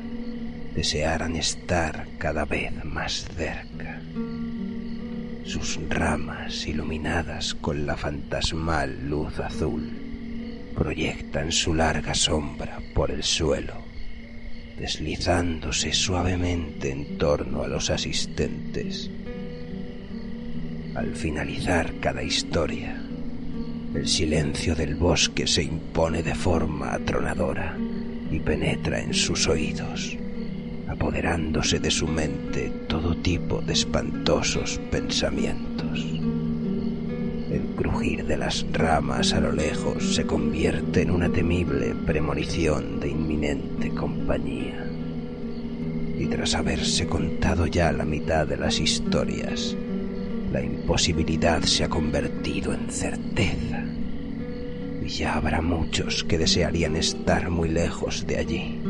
[0.76, 3.99] desearan estar cada vez más cerca.
[5.44, 13.73] Sus ramas iluminadas con la fantasmal luz azul proyectan su larga sombra por el suelo
[14.77, 19.10] deslizándose suavemente en torno a los asistentes.
[20.98, 22.99] Al finalizar cada historia,
[23.94, 27.78] el silencio del bosque se impone de forma atronadora
[28.32, 30.18] y penetra en sus oídos,
[30.88, 36.03] apoderándose de su mente todo tipo de espantosos pensamientos.
[37.52, 43.10] El crujir de las ramas a lo lejos se convierte en una temible premonición de
[43.10, 44.84] inminente compañía.
[46.18, 49.78] Y tras haberse contado ya la mitad de las historias,
[50.58, 53.84] la imposibilidad se ha convertido en certeza.
[55.04, 58.82] Y ya habrá muchos que desearían estar muy lejos de allí,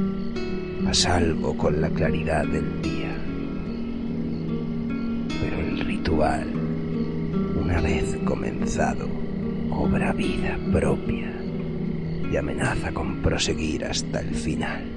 [0.88, 3.14] a salvo con la claridad del día.
[5.42, 6.48] Pero el ritual
[7.62, 9.10] una vez comenzado,
[9.70, 11.34] cobra vida propia
[12.32, 14.97] y amenaza con proseguir hasta el final.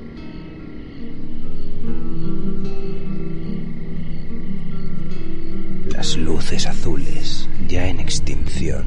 [6.01, 8.87] Las luces azules, ya en extinción,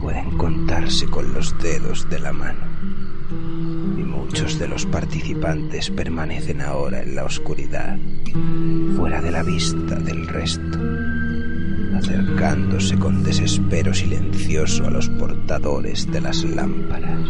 [0.00, 2.60] pueden contarse con los dedos de la mano.
[3.98, 7.98] Y muchos de los participantes permanecen ahora en la oscuridad,
[8.94, 10.78] fuera de la vista del resto,
[11.96, 17.28] acercándose con desespero silencioso a los portadores de las lámparas.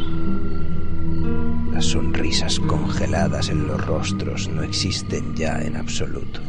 [1.72, 6.42] Las sonrisas congeladas en los rostros no existen ya en absoluto,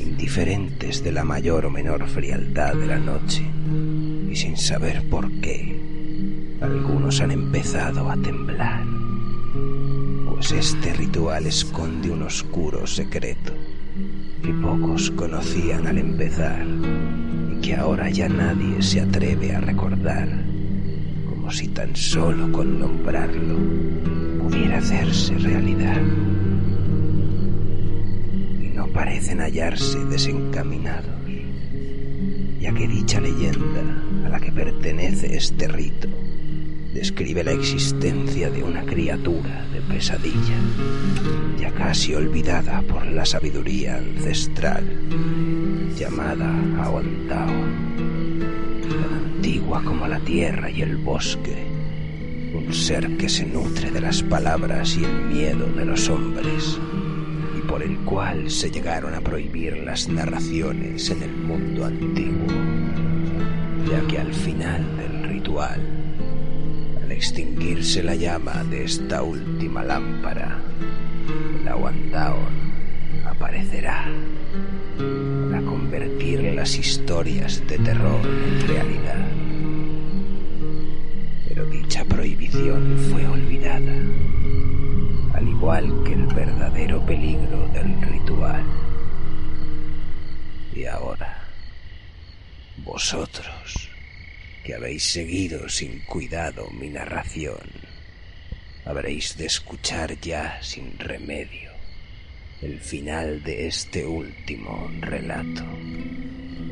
[0.00, 3.42] indiferentes de la mayor o menor frialdad de la noche
[4.30, 5.80] y sin saber por qué,
[6.60, 8.84] algunos han empezado a temblar,
[10.28, 13.52] pues este ritual esconde un oscuro secreto
[14.42, 16.66] que pocos conocían al empezar
[17.52, 20.28] y que ahora ya nadie se atreve a recordar,
[21.28, 23.56] como si tan solo con nombrarlo
[24.42, 26.00] pudiera hacerse realidad.
[28.98, 31.14] Parecen hallarse desencaminados,
[32.58, 36.08] ya que dicha leyenda a la que pertenece este rito
[36.92, 40.56] describe la existencia de una criatura de pesadilla,
[41.60, 44.84] ya casi olvidada por la sabiduría ancestral,
[45.96, 46.52] llamada
[46.82, 47.46] Aontao,
[48.82, 51.68] tan antigua como la tierra y el bosque,
[52.52, 56.80] un ser que se nutre de las palabras y el miedo de los hombres,
[57.68, 62.46] por el cual se llegaron a prohibir las narraciones en el mundo antiguo,
[63.90, 65.80] ya que al final del ritual,
[67.02, 70.58] al extinguirse la llama de esta última lámpara,
[71.62, 72.72] la Wandaon
[73.26, 74.06] aparecerá
[75.50, 79.26] para convertir las historias de terror en realidad.
[81.46, 83.92] Pero dicha prohibición fue olvidada,
[85.58, 88.64] igual que el verdadero peligro del ritual.
[90.72, 91.42] Y ahora,
[92.84, 93.90] vosotros,
[94.62, 97.58] que habéis seguido sin cuidado mi narración,
[98.84, 101.72] habréis de escuchar ya sin remedio
[102.62, 105.64] el final de este último relato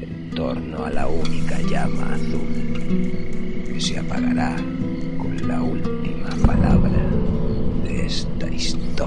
[0.00, 4.54] en torno a la única llama azul que se apagará
[5.18, 6.95] con la última palabra
[8.06, 9.06] de esta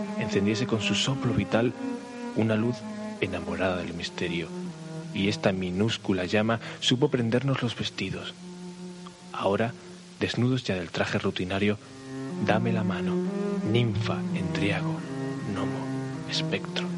[0.19, 1.73] encendiese con su soplo vital
[2.35, 2.75] una luz
[3.21, 4.47] enamorada del misterio,
[5.13, 8.33] y esta minúscula llama supo prendernos los vestidos.
[9.33, 9.73] Ahora,
[10.19, 11.77] desnudos ya del traje rutinario,
[12.45, 13.13] dame la mano,
[13.71, 14.95] ninfa, endriago,
[15.53, 16.90] gnomo, espectro.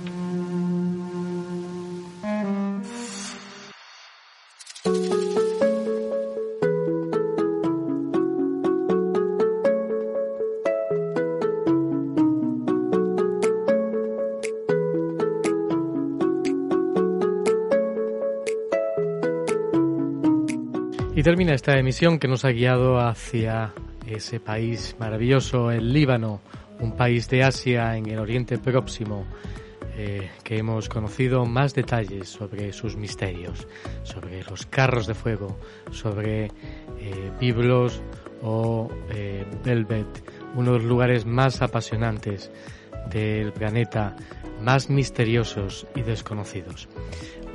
[21.24, 23.72] Y termina esta emisión que nos ha guiado hacia
[24.06, 26.42] ese país maravilloso, el Líbano,
[26.82, 29.26] un país de Asia en el Oriente Próximo,
[29.96, 33.70] eh, que hemos conocido más detalles sobre sus misterios,
[34.04, 35.58] sobre los carros de fuego,
[35.92, 36.48] sobre
[37.00, 38.02] eh, Biblos
[38.42, 42.52] o eh, Velvet, uno de los lugares más apasionantes
[43.10, 44.14] del planeta,
[44.62, 46.90] más misteriosos y desconocidos.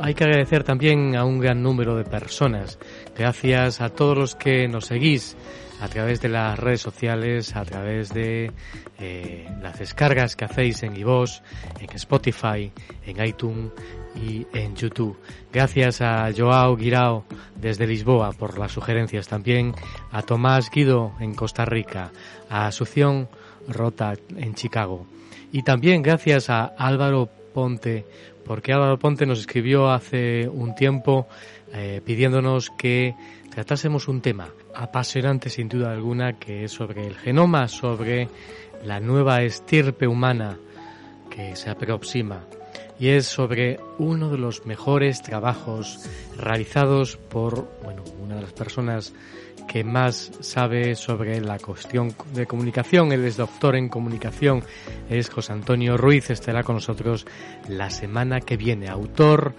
[0.00, 2.78] Hay que agradecer también a un gran número de personas,
[3.16, 5.36] gracias a todos los que nos seguís
[5.80, 8.52] a través de las redes sociales, a través de
[8.98, 11.40] eh, las descargas que hacéis en iVoox,
[11.80, 12.70] en Spotify,
[13.06, 13.72] en iTunes
[14.14, 15.18] y en YouTube.
[15.52, 17.24] Gracias a Joao Guirao
[17.56, 19.74] desde Lisboa por las sugerencias también,
[20.12, 22.12] a Tomás Guido en Costa Rica,
[22.48, 23.28] a Asunción
[23.68, 25.06] Rota en Chicago
[25.52, 28.06] y también gracias a Álvaro Ponte
[28.48, 31.28] porque Álvaro Ponte nos escribió hace un tiempo
[31.70, 33.14] eh, pidiéndonos que
[33.50, 38.30] tratásemos un tema apasionante sin duda alguna que es sobre el genoma, sobre
[38.82, 40.58] la nueva estirpe humana
[41.28, 42.46] que se aproxima.
[42.98, 46.08] Y es sobre uno de los mejores trabajos
[46.38, 49.12] realizados por bueno, una de las personas
[49.68, 53.12] que más sabe sobre la cuestión de comunicación.
[53.12, 54.64] Él es doctor en comunicación,
[55.08, 57.26] es José Antonio Ruiz, estará con nosotros
[57.68, 59.54] la semana que viene, autor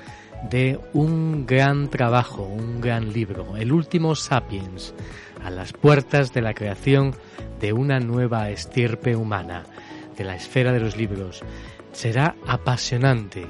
[0.49, 4.93] de un gran trabajo, un gran libro, El último Sapiens,
[5.43, 7.13] a las puertas de la creación
[7.59, 9.65] de una nueva estirpe humana,
[10.17, 11.41] de la esfera de los libros.
[11.91, 13.45] Será apasionante.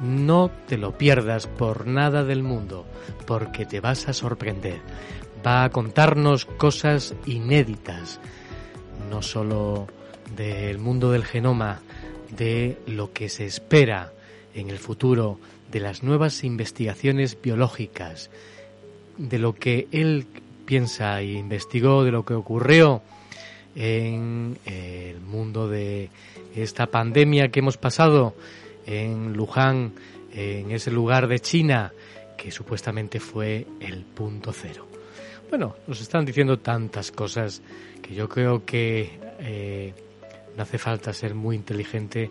[0.00, 2.86] No te lo pierdas por nada del mundo,
[3.26, 4.80] porque te vas a sorprender.
[5.46, 8.20] Va a contarnos cosas inéditas,
[9.10, 9.86] no solo
[10.36, 11.80] del mundo del genoma,
[12.36, 14.12] de lo que se espera
[14.54, 15.38] en el futuro,
[15.70, 18.30] de las nuevas investigaciones biológicas,
[19.16, 20.26] de lo que él
[20.64, 23.02] piensa e investigó, de lo que ocurrió
[23.74, 26.10] en el mundo de
[26.54, 28.34] esta pandemia que hemos pasado
[28.86, 29.92] en Luján,
[30.32, 31.92] en ese lugar de China
[32.36, 34.86] que supuestamente fue el punto cero.
[35.48, 37.62] Bueno, nos están diciendo tantas cosas
[38.02, 39.94] que yo creo que eh,
[40.56, 42.30] no hace falta ser muy inteligente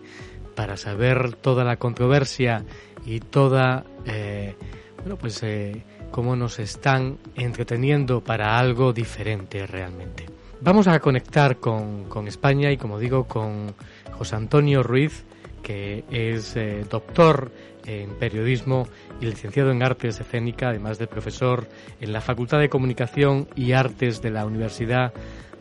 [0.54, 2.64] para saber toda la controversia
[3.04, 4.54] y toda, eh,
[4.98, 5.82] bueno, pues eh,
[6.12, 10.26] cómo nos están entreteniendo para algo diferente realmente.
[10.60, 13.74] Vamos a conectar con, con España y como digo con
[14.12, 15.24] José Antonio Ruiz,
[15.68, 17.52] que es eh, doctor
[17.84, 18.88] en periodismo
[19.20, 21.68] y licenciado en artes escénicas, además de profesor
[22.00, 25.12] en la Facultad de Comunicación y Artes de la Universidad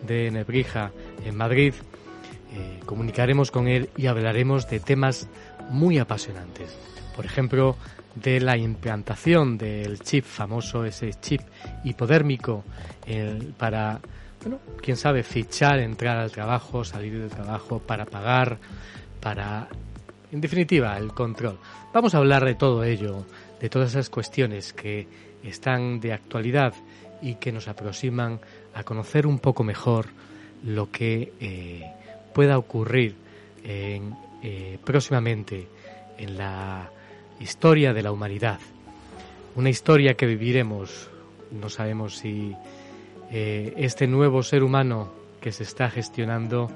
[0.07, 0.91] de Nebrija
[1.25, 1.73] en Madrid.
[2.53, 5.27] Eh, comunicaremos con él y hablaremos de temas
[5.69, 6.73] muy apasionantes.
[7.13, 7.75] Por ejemplo,
[8.15, 11.41] de la implantación del chip famoso, ese chip
[11.83, 12.63] hipodérmico,
[13.57, 13.99] para
[14.41, 18.57] bueno, quién sabe, fichar, entrar al trabajo, salir del trabajo, para pagar,
[19.19, 19.67] para,
[20.31, 21.57] en definitiva, el control.
[21.93, 23.25] Vamos a hablar de todo ello,
[23.59, 25.07] de todas esas cuestiones que
[25.43, 26.73] están de actualidad
[27.21, 28.39] y que nos aproximan
[28.73, 30.07] a conocer un poco mejor
[30.63, 31.91] lo que eh,
[32.33, 33.15] pueda ocurrir
[33.63, 34.01] eh,
[34.83, 35.67] próximamente
[36.17, 36.89] en la
[37.39, 38.59] historia de la humanidad.
[39.55, 41.09] Una historia que viviremos,
[41.51, 42.55] no sabemos si
[43.31, 46.69] eh, este nuevo ser humano que se está gestionando,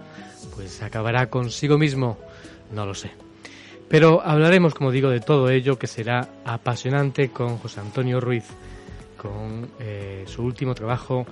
[0.55, 2.17] pues acabará consigo mismo,
[2.71, 3.11] no lo sé.
[3.91, 8.45] Pero hablaremos, como digo, de todo ello que será apasionante con José Antonio Ruiz,
[9.17, 11.25] con eh, su último trabajo,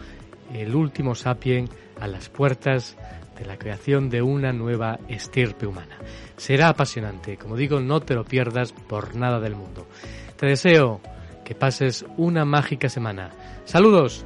[0.53, 1.69] El último sapien
[2.02, 2.98] a las puertas
[3.38, 5.99] de la creación de una nueva estirpe humana.
[6.36, 9.88] Será apasionante, como digo, no te lo pierdas por nada del mundo.
[10.36, 10.99] Te deseo
[11.45, 13.31] que pases una mágica semana.
[13.64, 14.26] Saludos.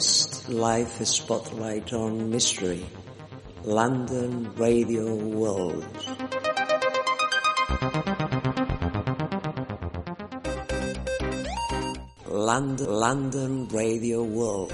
[0.00, 2.86] Best life spotlight on mystery.
[3.64, 5.84] London Radio World.
[12.26, 14.72] London, London Radio World.